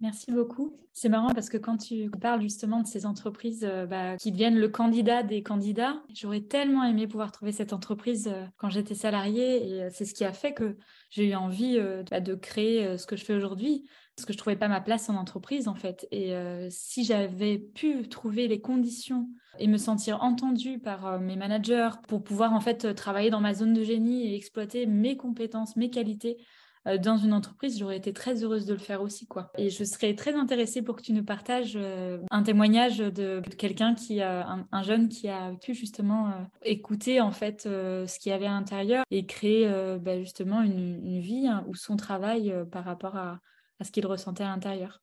Merci 0.00 0.32
beaucoup. 0.32 0.76
C'est 0.92 1.08
marrant 1.08 1.32
parce 1.32 1.48
que 1.48 1.56
quand 1.56 1.76
tu 1.76 2.10
parles 2.10 2.42
justement 2.42 2.80
de 2.80 2.86
ces 2.86 3.06
entreprises 3.06 3.66
bah, 3.88 4.16
qui 4.16 4.32
deviennent 4.32 4.58
le 4.58 4.68
candidat 4.68 5.22
des 5.22 5.42
candidats, 5.42 6.02
j'aurais 6.12 6.42
tellement 6.42 6.84
aimé 6.84 7.06
pouvoir 7.06 7.30
trouver 7.30 7.52
cette 7.52 7.72
entreprise 7.72 8.34
quand 8.56 8.68
j'étais 8.68 8.96
salariée 8.96 9.66
et 9.66 9.90
c'est 9.90 10.04
ce 10.04 10.12
qui 10.12 10.24
a 10.24 10.32
fait 10.32 10.52
que 10.52 10.76
j'ai 11.10 11.30
eu 11.30 11.34
envie 11.34 11.80
bah, 12.10 12.20
de 12.20 12.34
créer 12.34 12.98
ce 12.98 13.06
que 13.06 13.16
je 13.16 13.24
fais 13.24 13.34
aujourd'hui 13.34 13.86
parce 14.16 14.26
que 14.26 14.32
je 14.32 14.38
trouvais 14.38 14.56
pas 14.56 14.68
ma 14.68 14.80
place 14.80 15.08
en 15.08 15.16
entreprise 15.16 15.68
en 15.68 15.74
fait. 15.74 16.06
Et 16.10 16.34
si 16.70 17.04
j'avais 17.04 17.58
pu 17.58 18.08
trouver 18.08 18.48
les 18.48 18.60
conditions 18.60 19.28
et 19.58 19.66
me 19.66 19.78
sentir 19.78 20.22
entendue 20.22 20.78
par 20.78 21.06
euh, 21.06 21.18
mes 21.18 21.36
managers 21.36 21.90
pour 22.08 22.22
pouvoir 22.22 22.52
en 22.52 22.60
fait 22.60 22.84
euh, 22.84 22.94
travailler 22.94 23.30
dans 23.30 23.40
ma 23.40 23.54
zone 23.54 23.74
de 23.74 23.84
génie 23.84 24.26
et 24.26 24.34
exploiter 24.34 24.86
mes 24.86 25.16
compétences, 25.16 25.76
mes 25.76 25.90
qualités 25.90 26.38
euh, 26.86 26.98
dans 26.98 27.16
une 27.16 27.32
entreprise, 27.32 27.78
j'aurais 27.78 27.96
été 27.96 28.12
très 28.12 28.42
heureuse 28.42 28.66
de 28.66 28.74
le 28.74 28.78
faire 28.78 29.00
aussi 29.00 29.26
quoi. 29.26 29.50
Et 29.56 29.70
je 29.70 29.84
serais 29.84 30.14
très 30.14 30.34
intéressée 30.34 30.82
pour 30.82 30.96
que 30.96 31.02
tu 31.02 31.12
nous 31.12 31.24
partages 31.24 31.78
un 32.30 32.42
témoignage 32.42 32.98
de 32.98 33.40
quelqu'un 33.56 33.94
qui 33.94 34.20
a 34.20 34.66
un, 34.70 34.82
jeune 34.82 35.08
qui 35.08 35.28
a 35.28 35.52
pu 35.62 35.74
justement 35.74 36.32
écouter 36.62 37.20
en 37.20 37.30
fait 37.30 37.62
ce 37.62 38.18
qu'il 38.18 38.30
y 38.30 38.34
avait 38.34 38.46
à 38.46 38.50
l'intérieur 38.50 39.04
et 39.10 39.24
créer 39.24 39.66
bah, 39.98 40.18
justement 40.18 40.60
une, 40.60 41.20
vie 41.20 41.46
hein, 41.46 41.64
ou 41.68 41.74
son 41.74 41.96
travail 41.96 42.54
par 42.70 42.84
rapport 42.84 43.16
à 43.16 43.40
ce 43.82 43.90
qu'il 43.90 44.06
ressentait 44.06 44.44
à 44.44 44.48
l'intérieur. 44.48 45.02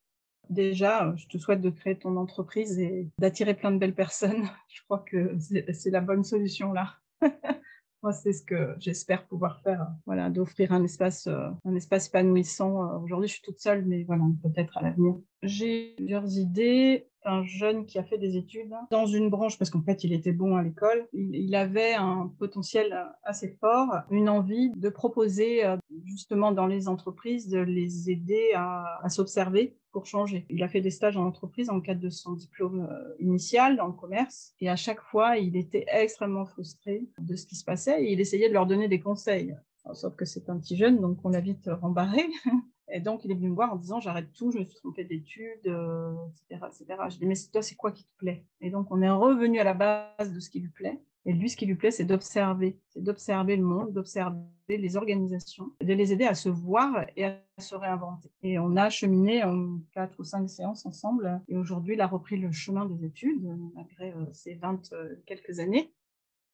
Déjà, 0.49 1.13
je 1.15 1.27
te 1.27 1.37
souhaite 1.37 1.61
de 1.61 1.69
créer 1.69 1.97
ton 1.97 2.17
entreprise 2.17 2.79
et 2.79 3.09
d'attirer 3.19 3.53
plein 3.53 3.71
de 3.71 3.77
belles 3.77 3.95
personnes. 3.95 4.49
Je 4.67 4.81
crois 4.83 4.99
que 4.99 5.37
c'est 5.39 5.91
la 5.91 6.01
bonne 6.01 6.23
solution 6.23 6.73
là. 6.73 6.95
Moi, 8.03 8.13
c'est 8.13 8.33
ce 8.33 8.43
que 8.43 8.75
j'espère 8.79 9.27
pouvoir 9.27 9.61
faire. 9.61 9.87
Voilà, 10.07 10.31
d'offrir 10.31 10.71
un 10.73 10.83
espace, 10.83 11.27
euh, 11.27 11.49
un 11.65 11.75
espace 11.75 12.07
épanouissant. 12.07 12.83
Euh, 12.83 12.97
aujourd'hui, 12.97 13.27
je 13.27 13.33
suis 13.33 13.43
toute 13.43 13.59
seule, 13.59 13.85
mais 13.85 14.03
voilà, 14.03 14.23
peut-être 14.41 14.75
à 14.77 14.81
l'avenir. 14.81 15.17
J'ai 15.43 15.93
plusieurs 15.97 16.35
idées. 16.35 17.07
Un 17.23 17.43
jeune 17.43 17.85
qui 17.85 17.99
a 17.99 18.03
fait 18.03 18.17
des 18.17 18.37
études 18.37 18.73
dans 18.89 19.05
une 19.05 19.29
branche, 19.29 19.57
parce 19.57 19.69
qu'en 19.69 19.81
fait, 19.81 20.03
il 20.03 20.13
était 20.13 20.31
bon 20.31 20.55
à 20.55 20.63
l'école. 20.63 21.07
Il 21.13 21.53
avait 21.55 21.93
un 21.93 22.31
potentiel 22.39 22.97
assez 23.23 23.57
fort, 23.59 23.93
une 24.09 24.29
envie 24.29 24.71
de 24.71 24.89
proposer 24.89 25.65
euh, 25.65 25.77
justement 26.05 26.51
dans 26.51 26.67
les 26.67 26.87
entreprises, 26.87 27.47
de 27.47 27.59
les 27.59 28.09
aider 28.09 28.53
à 28.55 29.07
s'observer 29.09 29.75
pour 29.91 30.05
changer. 30.05 30.45
Il 30.49 30.63
a 30.63 30.67
fait 30.67 30.81
des 30.81 30.91
stages 30.91 31.17
en 31.17 31.25
entreprise 31.25 31.69
en 31.69 31.81
cadre 31.81 32.01
de 32.01 32.09
son 32.09 32.33
diplôme 32.33 32.87
euh, 32.89 33.15
initial 33.19 33.77
dans 33.77 33.87
le 33.87 33.93
commerce 33.93 34.53
et 34.59 34.69
à 34.69 34.75
chaque 34.75 35.01
fois, 35.01 35.37
il 35.37 35.55
était 35.55 35.85
extrêmement 35.87 36.45
frustré 36.45 37.07
de 37.19 37.35
ce 37.35 37.45
qui 37.45 37.55
se 37.55 37.63
passait 37.63 38.03
et 38.03 38.11
il 38.11 38.19
essayait 38.19 38.49
de 38.49 38.53
leur 38.53 38.65
donner 38.65 38.87
des 38.87 38.99
conseils. 38.99 39.55
sauf 39.93 40.15
que 40.15 40.25
c'est 40.25 40.49
un 40.49 40.57
petit 40.57 40.77
jeune, 40.77 40.99
donc 40.99 41.17
on 41.23 41.29
l'a 41.29 41.41
vite 41.41 41.69
rembarré. 41.81 42.25
Et 42.91 42.99
donc, 42.99 43.23
il 43.25 43.31
est 43.31 43.35
venu 43.35 43.49
me 43.49 43.55
voir 43.55 43.73
en 43.73 43.77
disant 43.77 43.99
J'arrête 43.99 44.31
tout, 44.33 44.51
je 44.51 44.59
me 44.59 44.65
suis 44.65 44.75
trompée 44.75 45.03
d'études, 45.03 45.65
etc., 45.65 46.65
etc. 46.67 46.85
Je 47.09 47.17
dis 47.17 47.25
Mais 47.25 47.35
toi, 47.51 47.61
c'est 47.61 47.75
quoi 47.75 47.91
qui 47.91 48.03
te 48.03 48.17
plaît? 48.17 48.45
Et 48.59 48.69
donc, 48.69 48.87
on 48.91 49.01
est 49.01 49.09
revenu 49.09 49.59
à 49.59 49.63
la 49.63 49.73
base 49.73 50.33
de 50.33 50.39
ce 50.39 50.49
qui 50.49 50.59
lui 50.59 50.69
plaît. 50.69 50.99
Et 51.25 51.33
lui, 51.33 51.49
ce 51.49 51.55
qui 51.55 51.65
lui 51.67 51.75
plaît, 51.75 51.91
c'est 51.91 52.05
d'observer, 52.05 52.79
c'est 52.89 53.03
d'observer 53.03 53.55
le 53.55 53.63
monde, 53.63 53.93
d'observer 53.93 54.37
les 54.69 54.97
organisations, 54.97 55.71
de 55.79 55.93
les 55.93 56.13
aider 56.13 56.25
à 56.25 56.33
se 56.33 56.49
voir 56.49 57.05
et 57.15 57.25
à 57.25 57.37
se 57.59 57.75
réinventer. 57.75 58.31
Et 58.41 58.57
on 58.57 58.75
a 58.75 58.89
cheminé 58.89 59.43
en 59.43 59.79
quatre 59.93 60.19
ou 60.19 60.23
cinq 60.23 60.49
séances 60.49 60.85
ensemble. 60.85 61.41
Et 61.47 61.57
aujourd'hui, 61.57 61.93
il 61.93 62.01
a 62.01 62.07
repris 62.07 62.37
le 62.37 62.51
chemin 62.51 62.85
des 62.85 63.05
études, 63.05 63.43
malgré 63.75 64.13
euh, 64.13 64.25
ses 64.33 64.55
20 64.55 64.93
euh, 64.93 65.15
quelques 65.27 65.59
années. 65.59 65.93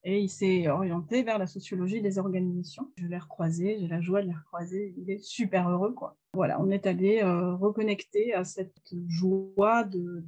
Et 0.03 0.19
il 0.21 0.29
s'est 0.29 0.67
orienté 0.69 1.23
vers 1.23 1.38
la 1.38 1.47
sociologie 1.47 2.01
des 2.01 2.17
organisations. 2.17 2.91
Je 2.97 3.07
l'ai 3.07 3.17
recroisé, 3.17 3.77
j'ai 3.79 3.88
la 3.88 3.99
joie 3.99 4.21
de 4.21 4.27
le 4.27 4.36
recroiser. 4.38 4.93
Il 4.97 5.10
est 5.10 5.23
super 5.23 5.69
heureux, 5.69 5.93
quoi. 5.93 6.15
Voilà, 6.33 6.62
on 6.62 6.69
est 6.69 6.86
allé 6.86 7.21
euh, 7.21 7.55
reconnecter 7.55 8.33
à 8.33 8.43
cette 8.43 8.93
joie 9.07 9.83
de, 9.83 10.23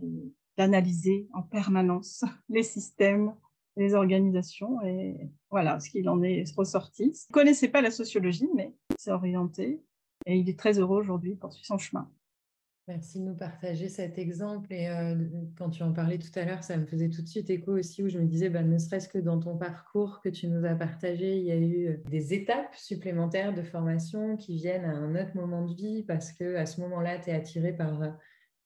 d'analyser 0.58 1.28
en 1.34 1.44
permanence 1.44 2.26
les 2.50 2.64
systèmes, 2.64 3.34
les 3.78 3.94
organisations 3.94 4.82
et 4.84 5.16
voilà 5.50 5.80
ce 5.80 5.90
qu'il 5.90 6.10
en 6.10 6.22
est 6.22 6.44
ressorti. 6.58 7.04
Il 7.04 7.30
ne 7.30 7.34
connaissait 7.34 7.70
pas 7.70 7.82
la 7.82 7.92
sociologie, 7.92 8.50
mais 8.56 8.76
il 8.90 8.96
s'est 8.98 9.12
orienté 9.12 9.82
et 10.26 10.36
il 10.36 10.50
est 10.50 10.60
très 10.60 10.80
heureux 10.80 11.00
aujourd'hui, 11.00 11.36
pour 11.36 11.54
suivre 11.54 11.66
son 11.66 11.78
chemin. 11.78 12.10
Merci 12.90 13.20
de 13.20 13.26
nous 13.26 13.36
partager 13.36 13.88
cet 13.88 14.18
exemple. 14.18 14.74
Et 14.74 14.90
euh, 14.90 15.14
quand 15.56 15.70
tu 15.70 15.84
en 15.84 15.94
parlais 15.94 16.18
tout 16.18 16.32
à 16.34 16.44
l'heure, 16.44 16.64
ça 16.64 16.76
me 16.76 16.88
faisait 16.88 17.10
tout 17.10 17.22
de 17.22 17.28
suite 17.28 17.48
écho 17.52 17.78
aussi 17.78 18.02
où 18.02 18.10
je 18.10 18.18
me 18.18 18.26
disais, 18.26 18.50
bah, 18.50 18.64
ne 18.64 18.80
serait-ce 18.80 19.08
que 19.08 19.20
dans 19.20 19.40
ton 19.40 19.56
parcours 19.56 20.22
que 20.22 20.30
tu 20.30 20.48
nous 20.48 20.66
as 20.66 20.74
partagé, 20.74 21.38
il 21.38 21.44
y 21.44 21.52
a 21.52 21.56
eu 21.56 21.88
euh, 21.90 21.98
des 22.10 22.34
étapes 22.34 22.74
supplémentaires 22.74 23.54
de 23.54 23.62
formation 23.62 24.38
qui 24.38 24.56
viennent 24.56 24.86
à 24.86 24.96
un 24.96 25.14
autre 25.14 25.36
moment 25.36 25.68
de 25.68 25.76
vie 25.76 26.02
parce 26.02 26.32
que 26.32 26.56
à 26.56 26.66
ce 26.66 26.82
moment-là, 26.82 27.20
tu 27.20 27.30
es 27.30 27.34
attiré 27.34 27.74
par 27.74 28.02
euh, 28.02 28.10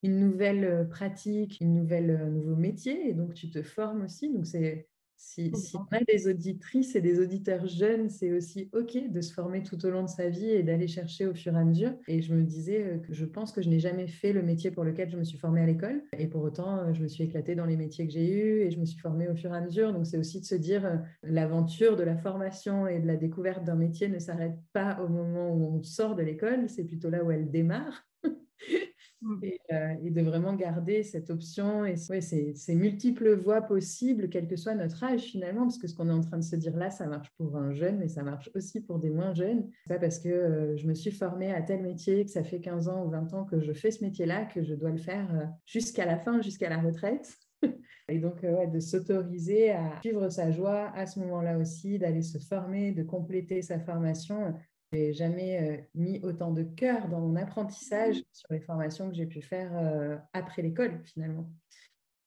une 0.03 0.17
nouvelle 0.21 0.87
pratique, 0.89 1.57
une 1.59 1.73
nouvelle, 1.73 2.11
un 2.11 2.29
nouveau 2.29 2.55
métier 2.55 3.09
et 3.09 3.13
donc 3.13 3.33
tu 3.33 3.51
te 3.51 3.61
formes 3.61 4.03
aussi. 4.03 4.31
Donc 4.31 4.45
c'est 4.47 4.87
si, 5.23 5.51
on 5.73 5.95
a 5.95 6.03
des 6.03 6.27
auditrices 6.27 6.95
et 6.95 7.01
des 7.01 7.19
auditeurs 7.19 7.65
jeunes, 7.65 8.09
c'est 8.09 8.33
aussi 8.33 8.69
OK 8.73 8.97
de 9.09 9.21
se 9.21 9.33
former 9.33 9.63
tout 9.63 9.83
au 9.85 9.89
long 9.89 10.03
de 10.03 10.09
sa 10.09 10.27
vie 10.27 10.49
et 10.49 10.63
d'aller 10.63 10.87
chercher 10.87 11.25
au 11.25 11.33
fur 11.33 11.55
et 11.55 11.59
à 11.59 11.63
mesure. 11.63 11.93
Et 12.09 12.21
je 12.21 12.33
me 12.33 12.43
disais 12.43 12.83
euh, 12.83 12.97
que 12.97 13.13
je 13.13 13.25
pense 13.25 13.53
que 13.53 13.61
je 13.61 13.69
n'ai 13.69 13.79
jamais 13.79 14.07
fait 14.07 14.33
le 14.33 14.43
métier 14.43 14.69
pour 14.69 14.83
lequel 14.83 15.09
je 15.09 15.17
me 15.17 15.23
suis 15.23 15.37
formée 15.37 15.61
à 15.61 15.65
l'école. 15.65 16.03
Et 16.17 16.27
pour 16.27 16.43
autant, 16.43 16.77
euh, 16.77 16.93
je 16.93 17.01
me 17.01 17.07
suis 17.07 17.23
éclatée 17.23 17.55
dans 17.55 17.65
les 17.65 17.77
métiers 17.77 18.05
que 18.05 18.11
j'ai 18.11 18.29
eus 18.29 18.61
et 18.63 18.71
je 18.71 18.79
me 18.79 18.85
suis 18.85 18.99
formée 18.99 19.29
au 19.29 19.35
fur 19.35 19.53
et 19.53 19.57
à 19.57 19.61
mesure. 19.61 19.93
Donc 19.93 20.05
c'est 20.05 20.17
aussi 20.17 20.41
de 20.41 20.45
se 20.45 20.55
dire 20.55 20.85
euh, 20.85 20.97
l'aventure 21.23 21.95
de 21.95 22.03
la 22.03 22.17
formation 22.17 22.85
et 22.85 22.99
de 22.99 23.07
la 23.07 23.15
découverte 23.15 23.63
d'un 23.63 23.75
métier 23.75 24.09
ne 24.09 24.19
s'arrête 24.19 24.59
pas 24.73 24.99
au 25.01 25.07
moment 25.07 25.53
où 25.53 25.77
on 25.77 25.83
sort 25.83 26.15
de 26.15 26.23
l'école, 26.23 26.69
c'est 26.69 26.83
plutôt 26.83 27.09
là 27.09 27.23
où 27.23 27.31
elle 27.31 27.49
démarre. 27.49 28.05
Mmh. 29.23 29.39
Euh, 29.71 29.95
et, 30.03 30.11
de 30.11 30.21
vraiment 30.21 30.53
garder 30.53 31.01
cette 31.03 31.29
option 31.29 31.85
et 31.85 31.95
ces, 31.95 32.75
multiples 32.75 33.35
voies 33.35 33.61
possibles, 33.61 34.27
quel 34.27 34.47
que 34.47 34.57
soit 34.57 34.75
notre 34.75 35.01
âge 35.01 35.21
finalement, 35.21 35.61
parce 35.61 35.77
que 35.77 35.87
ce 35.87 35.95
qu'on 35.95 36.09
est 36.09 36.13
en 36.13 36.19
train 36.19 36.37
de 36.37 36.43
se 36.43 36.57
dire 36.57 36.75
là, 36.75 36.89
ça 36.89 37.07
marche 37.07 37.31
pour 37.37 37.55
un 37.55 37.71
jeune, 37.71 37.99
mais 37.99 38.09
ça 38.09 38.21
marche 38.21 38.49
aussi 38.53 38.81
pour 38.81 38.99
des 38.99 39.09
moins 39.09 39.33
jeunes. 39.33 39.69
Pas 39.87 39.97
parce 39.97 40.19
que 40.19 40.27
euh, 40.27 40.75
je 40.75 40.87
me 40.87 40.93
suis 40.93 41.11
formée 41.11 41.53
à 41.53 41.61
tel 41.61 41.81
métier, 41.81 42.25
que 42.25 42.31
ça 42.31 42.43
fait 42.43 42.59
15 42.59 42.89
ans 42.89 43.05
ou 43.05 43.09
20 43.11 43.33
ans 43.33 43.45
que 43.45 43.61
je 43.61 43.71
fais 43.71 43.91
ce 43.91 44.03
métier-là, 44.03 44.43
que 44.43 44.61
je 44.61 44.75
dois 44.75 44.91
le 44.91 44.97
faire 44.97 45.33
euh, 45.33 45.45
jusqu'à 45.65 46.05
la 46.05 46.17
fin, 46.17 46.41
jusqu'à 46.41 46.69
la 46.69 46.79
retraite. 46.79 47.33
Et 48.09 48.19
donc, 48.19 48.43
ouais, 48.43 48.67
de 48.67 48.81
s'autoriser 48.81 49.71
à 49.71 50.01
suivre 50.01 50.27
sa 50.27 50.51
joie 50.51 50.91
à 50.95 51.05
ce 51.05 51.21
moment-là 51.21 51.57
aussi, 51.57 51.97
d'aller 51.97 52.21
se 52.21 52.37
former, 52.37 52.91
de 52.91 53.03
compléter 53.03 53.61
sa 53.61 53.79
formation 53.79 54.53
n'ai 54.93 55.13
jamais 55.13 55.59
euh, 55.61 55.81
mis 55.95 56.19
autant 56.23 56.51
de 56.51 56.63
cœur 56.63 57.07
dans 57.09 57.19
mon 57.19 57.35
apprentissage 57.35 58.19
mmh. 58.19 58.23
sur 58.31 58.47
les 58.51 58.59
formations 58.59 59.09
que 59.09 59.15
j'ai 59.15 59.25
pu 59.25 59.41
faire 59.41 59.71
euh, 59.75 60.17
après 60.33 60.61
l'école 60.61 61.01
finalement. 61.03 61.49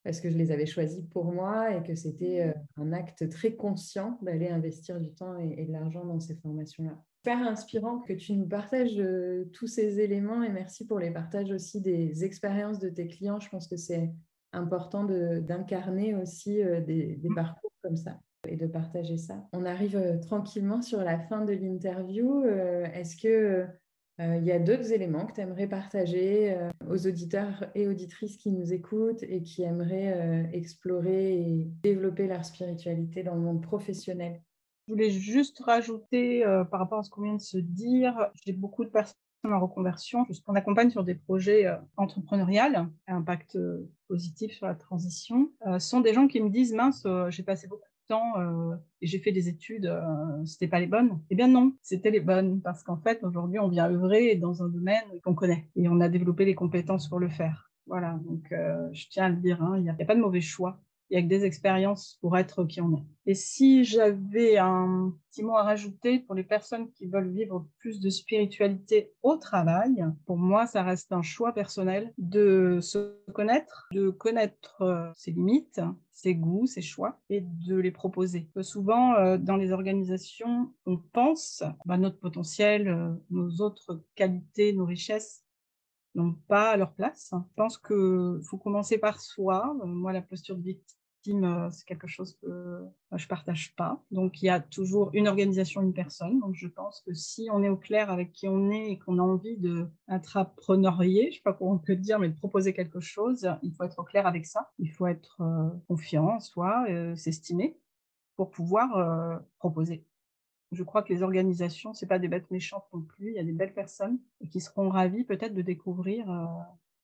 Parce 0.05 0.21
que 0.21 0.31
je 0.31 0.39
les 0.39 0.53
avais 0.53 0.67
choisies 0.67 1.03
pour 1.03 1.33
moi 1.33 1.75
et 1.75 1.83
que 1.83 1.95
c'était 1.95 2.43
euh, 2.43 2.53
un 2.77 2.93
acte 2.93 3.29
très 3.29 3.55
conscient 3.55 4.19
d'aller 4.23 4.49
investir 4.49 5.01
du 5.01 5.13
temps 5.13 5.37
et, 5.39 5.65
de 5.65 5.73
l'argent 5.73 6.05
dans 6.05 6.21
ces 6.21 6.37
formations-là. 6.37 7.03
Super 7.25 7.49
inspirant 7.49 7.99
que 7.99 8.13
tu 8.13 8.35
nous 8.35 8.47
partages 8.47 9.03
tous 9.53 9.67
ces 9.67 9.99
éléments 9.99 10.45
et 10.45 10.49
merci 10.49 10.87
pour 10.87 11.01
les 11.01 11.11
partages 11.11 11.51
aussi 11.51 11.81
des 11.81 12.25
expériences 12.25 12.79
de 12.79 12.89
tes 12.89 13.09
clients. 13.09 13.41
Je 13.41 13.49
pense 13.49 13.67
que 13.67 13.77
c'est 13.77 14.13
important 14.53 15.03
d'incarner 15.03 16.15
aussi 16.15 16.63
des, 16.63 17.17
des 17.17 17.29
mmh. 17.29 17.35
parcours 17.35 17.73
comme 17.83 17.97
ça 17.97 18.21
et 18.49 18.57
de 18.57 18.67
partager 18.67 19.17
ça. 19.17 19.47
On 19.53 19.65
arrive 19.65 19.97
euh, 19.97 20.19
tranquillement 20.19 20.83
sur 20.83 21.01
la 21.01 21.19
fin 21.19 21.45
de 21.45 21.53
l'interview. 21.53 22.45
Euh, 22.45 22.85
est-ce 22.95 23.17
que 23.17 23.67
euh, 24.21 24.37
il 24.37 24.45
y 24.45 24.53
a 24.53 24.59
d'autres 24.59 24.93
éléments 24.93 25.27
que 25.27 25.35
tu 25.35 25.41
aimerais 25.41 25.67
partager 25.67 26.57
aux 26.89 27.07
auditeurs 27.07 27.71
et 27.75 27.87
auditrices 27.87 28.39
qui 28.39 28.51
nous 28.51 28.73
écoutent 28.73 29.23
et 29.23 29.43
qui 29.43 29.63
aimeraient 29.63 30.49
explorer 30.55 31.35
et 31.35 31.69
développer 31.83 32.27
leur 32.27 32.43
spiritualité 32.43 33.23
dans 33.23 33.35
le 33.35 33.43
monde 33.43 33.61
professionnel? 33.61 34.41
Je 34.89 34.95
voulais 34.95 35.11
juste 35.11 35.59
rajouter 35.59 36.45
par 36.71 36.81
rapport 36.81 37.01
à 37.01 37.03
ce 37.03 37.11
qu'on 37.11 37.21
vient 37.21 37.35
de 37.35 37.43
se 37.43 37.59
dire, 37.59 38.31
j'ai 38.47 38.55
beaucoup 38.55 38.87
de 38.87 38.91
personnes 38.91 39.17
en 39.45 39.61
reconversion, 39.61 40.25
qu'on 40.47 40.55
accompagne 40.55 40.89
sur 40.89 41.05
des 41.05 41.15
projets 41.15 41.67
entrepreneuriales 41.99 42.89
à 43.07 43.15
impact 43.15 43.59
positif 44.09 44.55
sur 44.55 44.67
la 44.67 44.77
transition, 44.77 45.51
sont 45.79 46.01
des 46.01 46.15
gens 46.15 46.27
qui 46.27 46.41
me 46.41 46.49
disent 46.49 46.73
mince, 46.73 47.07
j'ai 47.29 47.43
passé 47.43 47.69
beaucoup 47.69 47.85
euh, 48.11 48.77
et 49.01 49.07
j'ai 49.07 49.19
fait 49.19 49.33
des 49.33 49.49
études, 49.49 49.87
euh, 49.87 50.45
c'était 50.45 50.69
pas 50.69 50.81
les 50.81 50.87
bonnes. 50.87 51.21
Eh 51.31 51.35
bien 51.35 51.49
non, 51.49 51.75
c'était 51.83 52.11
les 52.11 52.21
bonnes 52.21 52.61
parce 52.63 52.83
qu'en 52.83 52.99
fait 52.99 53.23
aujourd'hui 53.25 53.59
on 53.59 53.69
vient 53.69 53.91
œuvrer 53.91 54.37
dans 54.37 54.63
un 54.63 54.69
domaine 54.69 55.05
qu'on 55.25 55.35
connaît 55.35 55.69
et 55.77 55.89
on 55.89 56.01
a 56.01 56.09
développé 56.09 56.45
les 56.45 56.55
compétences 56.55 57.09
pour 57.09 57.19
le 57.19 57.29
faire. 57.29 57.71
Voilà, 57.87 58.19
donc 58.25 58.51
euh, 58.53 58.89
je 58.93 59.07
tiens 59.09 59.27
à 59.27 59.29
le 59.29 59.37
dire, 59.37 59.63
hein, 59.63 59.75
il 59.77 59.85
n'y 59.85 59.91
a, 59.91 59.97
a, 59.99 60.05
pas 60.05 60.15
de 60.15 60.21
mauvais 60.21 60.41
choix 60.41 60.81
il 61.11 61.15
y 61.15 61.19
a 61.19 61.23
que 61.23 61.29
des 61.29 61.45
expériences 61.45 62.19
pour 62.21 62.37
être 62.37 62.65
qui 62.65 62.81
on 62.81 62.93
est. 62.97 63.05
Et 63.27 63.35
si 63.35 63.85
j'avais 63.85 64.59
un 64.59 65.15
petit 65.31 65.43
mot 65.43 65.55
à 65.55 65.63
rajouter 65.63 66.19
pour 66.19 66.35
les 66.35 66.43
personnes 66.43 66.91
qui 66.93 67.07
veulent 67.07 67.31
vivre 67.31 67.67
plus 67.79 68.01
de 68.01 68.11
spiritualité 68.11 69.13
au 69.23 69.37
travail, 69.37 70.05
pour 70.27 70.37
moi, 70.37 70.67
ça 70.67 70.83
reste 70.83 71.13
un 71.13 71.23
choix 71.23 71.53
personnel 71.53 72.13
de 72.19 72.81
se 72.81 73.17
connaître, 73.33 73.89
de 73.93 74.11
connaître 74.11 75.13
ses 75.17 75.31
limites, 75.31 75.81
ses 76.17 76.35
goûts, 76.35 76.67
ses 76.67 76.81
choix 76.81 77.21
et 77.29 77.43
de 77.43 77.77
les 77.77 77.91
proposer. 77.91 78.49
Souvent, 78.63 79.17
euh, 79.17 79.37
dans 79.37 79.57
les 79.57 79.71
organisations, 79.71 80.73
on 80.87 80.97
pense 80.97 81.63
bah, 81.85 81.99
notre 81.99 82.19
potentiel, 82.19 82.89
euh, 82.89 83.13
nos 83.29 83.61
autres 83.61 84.03
qualités, 84.15 84.73
nos 84.73 84.87
richesses 84.87 85.45
n'ont 86.15 86.33
pas 86.49 86.75
leur 86.79 86.95
place. 86.95 87.35
Je 87.35 87.55
pense 87.55 87.77
qu'il 87.77 88.41
faut 88.49 88.57
commencer 88.57 88.97
par 88.97 89.21
soi. 89.21 89.77
Moi, 89.85 90.15
la 90.15 90.23
posture 90.23 90.57
de 90.57 90.63
victime, 90.63 90.99
euh, 91.35 91.71
c'est 91.71 91.87
quelque 91.87 92.07
chose 92.07 92.37
que 92.43 92.85
je 93.13 93.25
ne 93.25 93.29
partage 93.29 93.75
pas. 93.77 94.03
Donc, 94.11 94.43
il 94.43 94.47
y 94.47 94.49
a 94.49 94.61
toujours 94.61 95.11
une 95.13 95.29
organisation, 95.29 95.83
une 95.83 95.93
personne. 95.93 96.41
Donc, 96.41 96.55
je 96.55 96.69
pense 96.69 97.01
que 97.01 97.15
si 97.15 97.49
on 97.53 97.63
est 97.63 97.69
au 97.69 97.77
clair 97.77 98.11
avec 98.11 98.33
qui 98.33 98.49
on 98.49 98.71
est 98.71 98.93
et 98.93 98.99
qu'on 98.99 99.19
a 99.19 99.23
envie 99.23 99.57
d'intrapreneurier, 99.59 101.25
je 101.25 101.29
ne 101.29 101.33
sais 101.35 101.43
pas 101.43 101.53
comment 101.53 101.73
on 101.73 101.79
peut 101.79 101.97
dire, 101.97 102.19
mais 102.19 102.29
de 102.29 102.37
proposer 102.37 102.73
quelque 102.73 103.01
chose, 103.01 103.49
il 103.63 103.73
faut 103.73 103.85
être 103.85 103.99
au 103.99 104.05
clair 104.05 104.27
avec 104.27 104.47
ça. 104.47 104.71
Il 104.79 104.91
faut 104.91 105.07
être 105.07 105.41
euh, 105.41 105.69
confiant 105.89 106.29
en 106.37 106.41
soi, 106.41 106.85
euh, 106.89 107.17
s'estimer 107.17 107.79
pour 108.37 108.51
pouvoir 108.51 109.41
proposer. 109.59 110.05
Je 110.71 110.83
crois 110.83 111.03
que 111.03 111.11
les 111.11 111.23
organisations, 111.23 111.95
c'est 111.95 112.07
pas 112.07 112.19
des 112.19 112.29
bêtes 112.29 112.51
méchantes 112.51 112.85
non 112.93 113.01
plus. 113.01 113.31
Il 113.31 113.35
y 113.35 113.39
a 113.39 113.45
des 113.45 113.53
belles 113.53 113.73
personnes 113.73 114.19
qui 114.51 114.61
seront 114.61 114.91
ravies 114.91 115.25
peut-être 115.25 115.55
de 115.55 115.63
découvrir 115.63 116.27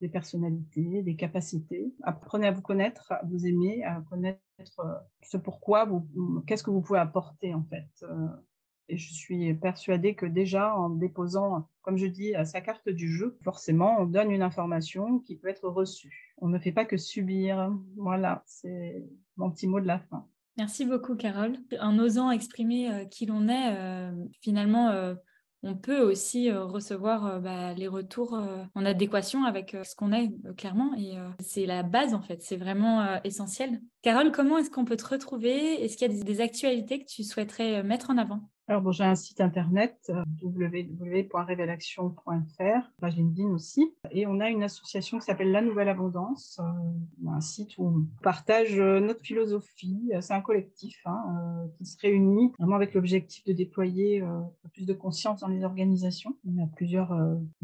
des 0.03 0.09
personnalités, 0.09 1.03
des 1.03 1.17
capacités. 1.17 1.95
Apprenez 2.03 2.49
à 2.49 2.51
vous 2.51 2.61
connaître, 2.61 3.13
à 3.13 3.23
vous 3.25 3.47
aimer, 3.47 3.83
à 3.85 4.03
connaître 4.11 4.41
euh, 4.81 4.93
ce 5.23 5.39
pourquoi 5.39 5.87
vous, 5.87 6.07
qu'est-ce 6.47 6.63
que 6.63 6.71
vous 6.71 6.83
pouvez 6.83 6.99
apporter 6.99 7.55
en 7.55 7.63
fait. 7.63 7.89
Euh. 8.03 8.29
et 8.91 8.99
je 8.99 9.15
suis 9.15 9.55
persuadée 9.55 10.15
que 10.15 10.27
déjà 10.27 10.77
en 10.77 10.91
déposant, 10.91 11.69
comme 11.81 11.97
je 11.97 12.07
dis, 12.07 12.35
sa 12.45 12.61
carte 12.61 12.91
du 12.91 13.09
jeu, 13.09 13.39
forcément, 13.43 13.97
on 14.01 14.07
donne 14.07 14.31
une 14.31 14.43
information 14.43 15.21
qui 15.21 15.37
peut 15.37 15.49
être 15.49 15.69
reçue. 15.69 16.35
On 16.37 16.49
ne 16.49 16.59
fait 16.59 16.73
pas 16.73 16.85
que 16.85 16.99
subir. 16.99 17.73
Voilà, 17.97 18.43
c'est 18.47 19.03
mon 19.37 19.51
petit 19.51 19.67
mot 19.67 19.81
de 19.81 19.87
la 19.87 20.01
fin. 20.01 20.27
Merci 20.59 20.85
beaucoup, 20.85 21.17
Carole. 21.17 21.57
En 21.81 21.99
osant 21.99 22.31
exprimer 22.31 22.93
euh, 22.93 23.05
qui 23.07 23.27
l'on 23.27 23.49
est, 23.49 23.77
euh, 23.77 24.13
finalement, 24.43 24.91
euh, 24.91 25.15
on 25.63 25.75
peut 25.75 26.01
aussi 26.01 26.51
recevoir 26.51 27.41
bah, 27.41 27.73
les 27.75 27.89
retours 27.89 28.39
en 28.75 28.85
adéquation 28.85 29.45
avec 29.45 29.77
ce 29.85 29.95
qu'on 29.95 30.13
est, 30.13 30.31
clairement. 30.57 30.93
Et 30.97 31.13
c'est 31.41 31.67
la 31.67 31.83
base, 31.83 32.15
en 32.15 32.23
fait. 32.23 32.43
C'est 32.43 32.57
vraiment 32.57 33.21
essentiel. 33.23 33.81
Carole, 34.03 34.33
comment 34.33 34.59
est-ce 34.59 34.71
qu'on 34.71 34.85
peut 34.85 34.97
te 34.97 35.07
retrouver? 35.07 35.85
Est-ce 35.85 35.97
qu'il 35.97 36.13
y 36.13 36.21
a 36.21 36.25
des, 36.25 36.41
actualités 36.41 36.99
que 36.99 37.09
tu 37.09 37.23
souhaiterais 37.23 37.83
mettre 37.83 38.11
en 38.11 38.19
avant? 38.19 38.41
Alors, 38.69 38.81
bon, 38.81 38.93
j'ai 38.93 39.03
un 39.03 39.17
site 39.17 39.41
internet 39.41 39.97
euh, 40.11 40.23
www.révélation.fr, 40.41 42.93
page 43.01 43.17
LinkedIn 43.17 43.51
aussi. 43.51 43.93
Et 44.13 44.29
on 44.29 44.39
a 44.39 44.51
une 44.51 44.63
association 44.63 45.19
qui 45.19 45.25
s'appelle 45.25 45.51
La 45.51 45.63
Nouvelle 45.63 45.89
Abondance, 45.89 46.61
euh, 46.61 47.29
un 47.29 47.41
site 47.41 47.77
où 47.79 47.89
on 47.89 48.07
partage 48.23 48.79
euh, 48.79 49.01
notre 49.01 49.23
philosophie. 49.23 50.13
C'est 50.21 50.35
un 50.35 50.41
collectif 50.41 51.03
hein, 51.07 51.67
qui 51.77 51.87
se 51.87 51.99
réunit 52.01 52.53
vraiment 52.59 52.77
avec 52.77 52.95
l'objectif 52.95 53.45
de 53.45 53.53
déployer 53.53 54.23
plus 54.73 54.87
de 54.87 54.95
conscience 54.95 55.41
dans 55.41 55.49
les 55.49 55.65
organisations. 55.65 56.37
Y 56.45 56.63
a 56.63 56.69
plusieurs 56.77 57.13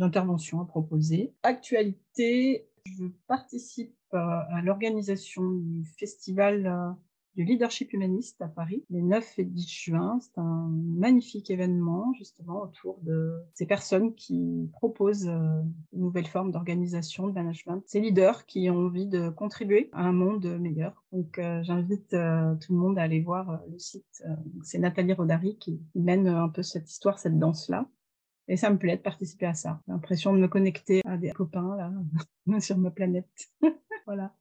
interventions 0.00 0.60
à 0.60 0.64
proposer. 0.64 1.32
Actualité, 1.44 2.66
je 2.84 3.04
participe 3.28 3.94
à 4.12 4.60
l'organisation 4.62 5.52
du 5.52 5.84
festival 5.98 6.96
du 7.38 7.44
leadership 7.44 7.92
humaniste 7.92 8.42
à 8.42 8.48
Paris, 8.48 8.84
les 8.90 9.00
9 9.00 9.38
et 9.38 9.44
10 9.44 9.68
juin. 9.68 10.18
C'est 10.20 10.38
un 10.38 10.68
magnifique 10.72 11.52
événement 11.52 12.12
justement 12.14 12.62
autour 12.62 12.98
de 13.02 13.32
ces 13.54 13.64
personnes 13.64 14.12
qui 14.16 14.68
proposent 14.72 15.28
euh, 15.28 15.62
une 15.92 16.00
nouvelle 16.00 16.26
forme 16.26 16.50
d'organisation, 16.50 17.28
de 17.28 17.32
management, 17.32 17.80
ces 17.86 18.00
leaders 18.00 18.44
qui 18.46 18.68
ont 18.70 18.86
envie 18.86 19.06
de 19.06 19.28
contribuer 19.28 19.88
à 19.92 20.02
un 20.02 20.12
monde 20.12 20.46
meilleur. 20.58 21.04
Donc 21.12 21.38
euh, 21.38 21.62
j'invite 21.62 22.12
euh, 22.12 22.56
tout 22.56 22.72
le 22.72 22.80
monde 22.80 22.98
à 22.98 23.02
aller 23.02 23.20
voir 23.20 23.62
le 23.70 23.78
site. 23.78 24.24
c'est 24.64 24.80
Nathalie 24.80 25.12
Rodari 25.12 25.58
qui 25.58 25.80
mène 25.94 26.26
un 26.26 26.48
peu 26.48 26.64
cette 26.64 26.90
histoire, 26.90 27.20
cette 27.20 27.38
danse-là. 27.38 27.88
Et 28.48 28.56
ça 28.56 28.68
me 28.68 28.78
plaît 28.78 28.96
de 28.96 29.02
participer 29.02 29.46
à 29.46 29.54
ça. 29.54 29.80
J'ai 29.86 29.92
l'impression 29.92 30.32
de 30.32 30.40
me 30.40 30.48
connecter 30.48 31.02
à 31.04 31.16
des 31.16 31.30
copains 31.30 31.76
là, 31.76 32.60
sur 32.60 32.78
ma 32.78 32.90
planète. 32.90 33.52
voilà. 34.06 34.34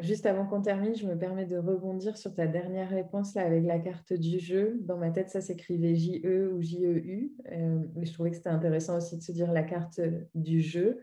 Juste 0.00 0.26
avant 0.26 0.46
qu'on 0.46 0.62
termine, 0.62 0.94
je 0.94 1.08
me 1.08 1.18
permets 1.18 1.44
de 1.44 1.56
rebondir 1.56 2.16
sur 2.16 2.32
ta 2.32 2.46
dernière 2.46 2.88
réponse 2.88 3.34
là 3.34 3.42
avec 3.42 3.64
la 3.64 3.80
carte 3.80 4.12
du 4.12 4.38
jeu. 4.38 4.78
Dans 4.82 4.96
ma 4.96 5.10
tête, 5.10 5.28
ça 5.28 5.40
s'écrivait 5.40 5.96
J-E 5.96 6.52
ou 6.54 6.62
J-E-U. 6.62 7.32
Euh, 7.50 7.80
mais 7.96 8.06
je 8.06 8.12
trouvais 8.12 8.30
que 8.30 8.36
c'était 8.36 8.48
intéressant 8.48 8.96
aussi 8.96 9.16
de 9.16 9.22
se 9.22 9.32
dire 9.32 9.50
la 9.50 9.64
carte 9.64 10.00
du 10.36 10.60
jeu. 10.60 11.00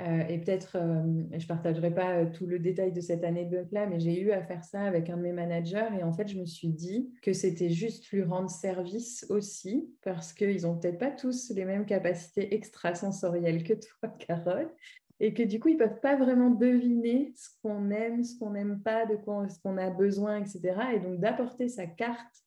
Euh, 0.00 0.26
et 0.28 0.38
peut-être, 0.38 0.76
euh, 0.76 1.02
je 1.32 1.44
ne 1.44 1.48
partagerai 1.48 1.94
pas 1.94 2.26
tout 2.26 2.46
le 2.46 2.58
détail 2.58 2.92
de 2.92 3.00
cette 3.00 3.22
anecdote-là, 3.22 3.86
mais 3.86 4.00
j'ai 4.00 4.20
eu 4.20 4.32
à 4.32 4.42
faire 4.42 4.64
ça 4.64 4.82
avec 4.82 5.08
un 5.10 5.16
de 5.16 5.22
mes 5.22 5.32
managers. 5.32 5.88
Et 5.98 6.02
en 6.02 6.12
fait, 6.12 6.26
je 6.26 6.38
me 6.38 6.46
suis 6.46 6.68
dit 6.68 7.12
que 7.22 7.32
c'était 7.32 7.70
juste 7.70 8.10
lui 8.10 8.22
rendre 8.22 8.50
service 8.50 9.24
aussi, 9.28 9.88
parce 10.02 10.32
qu'ils 10.32 10.62
n'ont 10.62 10.76
peut-être 10.76 10.98
pas 10.98 11.10
tous 11.10 11.50
les 11.50 11.64
mêmes 11.64 11.86
capacités 11.86 12.54
extrasensorielles 12.54 13.62
que 13.62 13.74
toi, 13.74 14.08
Carole 14.18 14.70
et 15.22 15.32
que 15.34 15.44
du 15.44 15.60
coup, 15.60 15.68
ils 15.68 15.74
ne 15.74 15.78
peuvent 15.78 16.00
pas 16.00 16.16
vraiment 16.16 16.50
deviner 16.50 17.32
ce 17.36 17.48
qu'on 17.62 17.92
aime, 17.92 18.24
ce 18.24 18.36
qu'on 18.36 18.50
n'aime 18.50 18.82
pas, 18.82 19.06
de 19.06 19.14
quoi, 19.14 19.48
ce 19.48 19.60
qu'on 19.60 19.78
a 19.78 19.88
besoin, 19.88 20.40
etc. 20.40 20.60
Et 20.94 20.98
donc 20.98 21.20
d'apporter 21.20 21.68
sa 21.68 21.86
carte 21.86 22.42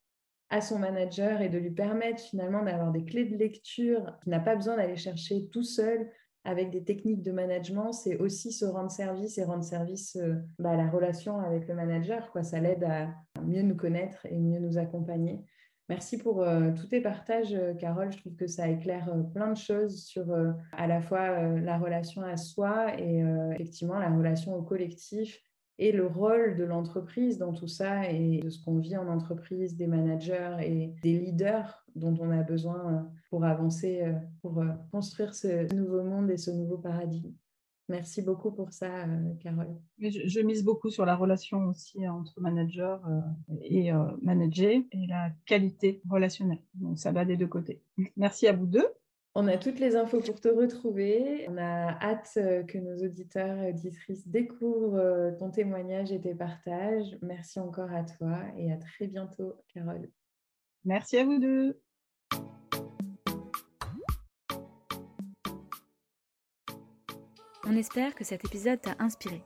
à 0.50 0.60
son 0.60 0.78
manager 0.78 1.40
et 1.40 1.48
de 1.48 1.56
lui 1.56 1.70
permettre 1.70 2.22
finalement 2.22 2.62
d'avoir 2.62 2.92
des 2.92 3.02
clés 3.02 3.24
de 3.24 3.34
lecture 3.34 4.18
qu'il 4.22 4.30
n'a 4.30 4.40
pas 4.40 4.54
besoin 4.54 4.76
d'aller 4.76 4.96
chercher 4.96 5.48
tout 5.48 5.62
seul 5.62 6.10
avec 6.44 6.70
des 6.70 6.84
techniques 6.84 7.22
de 7.22 7.32
management, 7.32 7.92
c'est 7.92 8.18
aussi 8.18 8.52
se 8.52 8.66
rendre 8.66 8.90
service 8.90 9.38
et 9.38 9.44
rendre 9.44 9.64
service 9.64 10.14
euh, 10.16 10.34
bah, 10.58 10.72
à 10.72 10.76
la 10.76 10.88
relation 10.88 11.40
avec 11.40 11.66
le 11.66 11.74
manager. 11.74 12.30
Quoi. 12.30 12.44
Ça 12.44 12.60
l'aide 12.60 12.84
à 12.84 13.08
mieux 13.42 13.62
nous 13.62 13.74
connaître 13.74 14.24
et 14.26 14.38
mieux 14.38 14.60
nous 14.60 14.76
accompagner. 14.76 15.42
Merci 15.88 16.18
pour 16.18 16.42
euh, 16.42 16.72
tous 16.72 16.88
tes 16.88 17.00
partages, 17.00 17.54
euh, 17.54 17.72
Carole. 17.74 18.10
Je 18.10 18.18
trouve 18.18 18.34
que 18.34 18.48
ça 18.48 18.68
éclaire 18.68 19.08
euh, 19.08 19.22
plein 19.22 19.52
de 19.52 19.56
choses 19.56 20.02
sur 20.04 20.34
à 20.72 20.86
la 20.88 21.00
fois 21.00 21.42
la 21.60 21.78
relation 21.78 22.22
à 22.22 22.36
soi 22.36 22.98
et 22.98 23.22
effectivement 23.52 23.98
la 23.98 24.10
relation 24.10 24.56
au 24.56 24.62
collectif 24.62 25.40
et 25.78 25.92
le 25.92 26.06
rôle 26.06 26.56
de 26.56 26.64
l'entreprise 26.64 27.38
dans 27.38 27.52
tout 27.52 27.68
ça 27.68 28.10
et 28.10 28.40
de 28.40 28.50
ce 28.50 28.62
qu'on 28.64 28.78
vit 28.78 28.96
en 28.96 29.08
entreprise, 29.08 29.76
des 29.76 29.86
managers 29.86 30.56
et 30.60 30.94
des 31.02 31.18
leaders 31.18 31.84
dont 31.94 32.16
on 32.20 32.30
a 32.30 32.42
besoin 32.42 33.10
pour 33.30 33.44
avancer, 33.44 34.02
pour 34.40 34.62
construire 34.90 35.34
ce 35.34 35.72
nouveau 35.74 36.02
monde 36.02 36.30
et 36.30 36.38
ce 36.38 36.50
nouveau 36.50 36.78
paradigme. 36.78 37.32
Merci 37.88 38.20
beaucoup 38.20 38.50
pour 38.50 38.72
ça, 38.72 39.04
euh, 39.04 39.34
Carole. 39.40 39.76
Je, 40.00 40.40
mise 40.40 40.64
beaucoup 40.64 40.90
sur 40.90 41.06
la 41.06 41.14
relation 41.14 41.66
aussi 41.66 42.08
entre 42.08 42.40
manager 42.40 43.00
euh, 43.06 43.20
et 43.62 43.92
euh, 43.92 44.04
manager 44.22 44.82
et 44.90 45.06
la 45.06 45.30
qualité 45.44 46.02
relationnelle. 46.10 46.60
Donc 46.74 46.98
ça 46.98 47.12
va 47.12 47.24
des 47.24 47.36
deux 47.36 47.46
côtés. 47.46 47.80
Merci 48.16 48.48
à 48.48 48.52
vous 48.52 48.66
deux. 48.66 48.88
On 49.36 49.46
a 49.46 49.56
toutes 49.56 49.78
les 49.78 49.94
infos 49.94 50.20
pour 50.20 50.40
te 50.40 50.48
retrouver. 50.48 51.46
On 51.48 51.58
a 51.58 51.90
hâte 52.02 52.38
que 52.66 52.78
nos 52.78 53.04
auditeurs 53.04 53.58
et 53.58 53.70
auditrices 53.70 54.26
découvrent 54.26 55.36
ton 55.38 55.50
témoignage 55.50 56.10
et 56.10 56.20
tes 56.20 56.34
partages. 56.34 57.18
Merci 57.20 57.60
encore 57.60 57.92
à 57.92 58.02
toi 58.02 58.38
et 58.56 58.72
à 58.72 58.78
très 58.78 59.06
bientôt, 59.06 59.54
Carole. 59.74 60.08
Merci 60.84 61.18
à 61.18 61.24
vous 61.24 61.38
deux. 61.38 61.78
On 67.68 67.74
espère 67.74 68.14
que 68.14 68.22
cet 68.22 68.44
épisode 68.44 68.80
t'a 68.80 68.94
inspiré. 69.00 69.42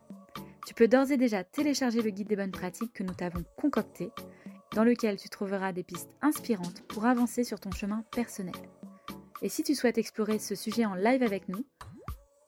Tu 0.66 0.74
peux 0.74 0.88
d'ores 0.88 1.11
et 1.11 1.16
déjà 1.16 1.42
télécharger 1.42 2.02
le 2.02 2.11
guide 2.11 2.28
des 2.28 2.37
bonnes 2.37 2.50
pratiques 2.50 2.92
que 2.92 3.02
nous 3.02 3.14
t'avons 3.14 3.44
concocté, 3.56 4.12
dans 4.74 4.85
lequel 4.85 5.16
tu 5.16 5.30
trouveras 5.30 5.72
des 5.72 5.83
pistes 5.83 6.11
inspirantes 6.20 6.83
pour 6.87 7.06
avancer 7.06 7.44
sur 7.44 7.59
ton 7.61 7.70
chemin 7.70 8.04
personnel. 8.11 8.54
Et 9.40 9.48
si 9.48 9.62
tu 9.62 9.74
souhaites 9.74 9.96
explorer 9.96 10.38
ce 10.38 10.54
sujet 10.54 10.85
en 10.85 10.94
live 10.94 11.22
avec 11.22 11.48
nous, 11.48 11.64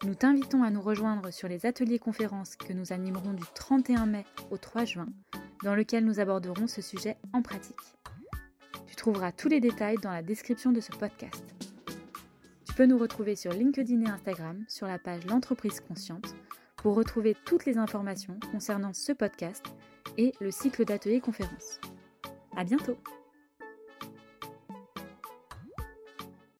nous 0.04 0.14
t'invitons 0.14 0.62
à 0.62 0.70
nous 0.70 0.82
rejoindre 0.82 1.30
sur 1.30 1.48
les 1.48 1.64
ateliers 1.64 1.98
conférences 1.98 2.56
que 2.56 2.74
nous 2.74 2.92
animerons 2.92 3.32
du 3.32 3.44
31 3.54 4.04
mai 4.04 4.26
au 4.50 4.58
3 4.58 4.84
juin, 4.84 5.08
dans 5.64 5.74
lequel 5.74 6.04
nous 6.04 6.20
aborderons 6.20 6.66
ce 6.66 6.82
sujet 6.82 7.16
en 7.32 7.40
pratique. 7.40 7.76
Tu 8.86 8.94
trouveras 8.94 9.32
tous 9.32 9.48
les 9.48 9.60
détails 9.60 9.96
dans 10.02 10.10
la 10.10 10.22
description 10.22 10.70
de 10.70 10.80
ce 10.80 10.92
podcast. 10.92 11.61
Tu 12.72 12.76
peux 12.76 12.86
nous 12.86 12.96
retrouver 12.96 13.36
sur 13.36 13.52
LinkedIn 13.52 14.00
et 14.00 14.08
Instagram 14.08 14.64
sur 14.66 14.86
la 14.86 14.98
page 14.98 15.26
L'entreprise 15.26 15.80
consciente 15.80 16.34
pour 16.78 16.94
retrouver 16.94 17.36
toutes 17.44 17.66
les 17.66 17.76
informations 17.76 18.40
concernant 18.50 18.94
ce 18.94 19.12
podcast 19.12 19.62
et 20.16 20.32
le 20.40 20.50
cycle 20.50 20.86
d'ateliers 20.86 21.20
conférences. 21.20 21.82
À 22.56 22.64
bientôt! 22.64 22.96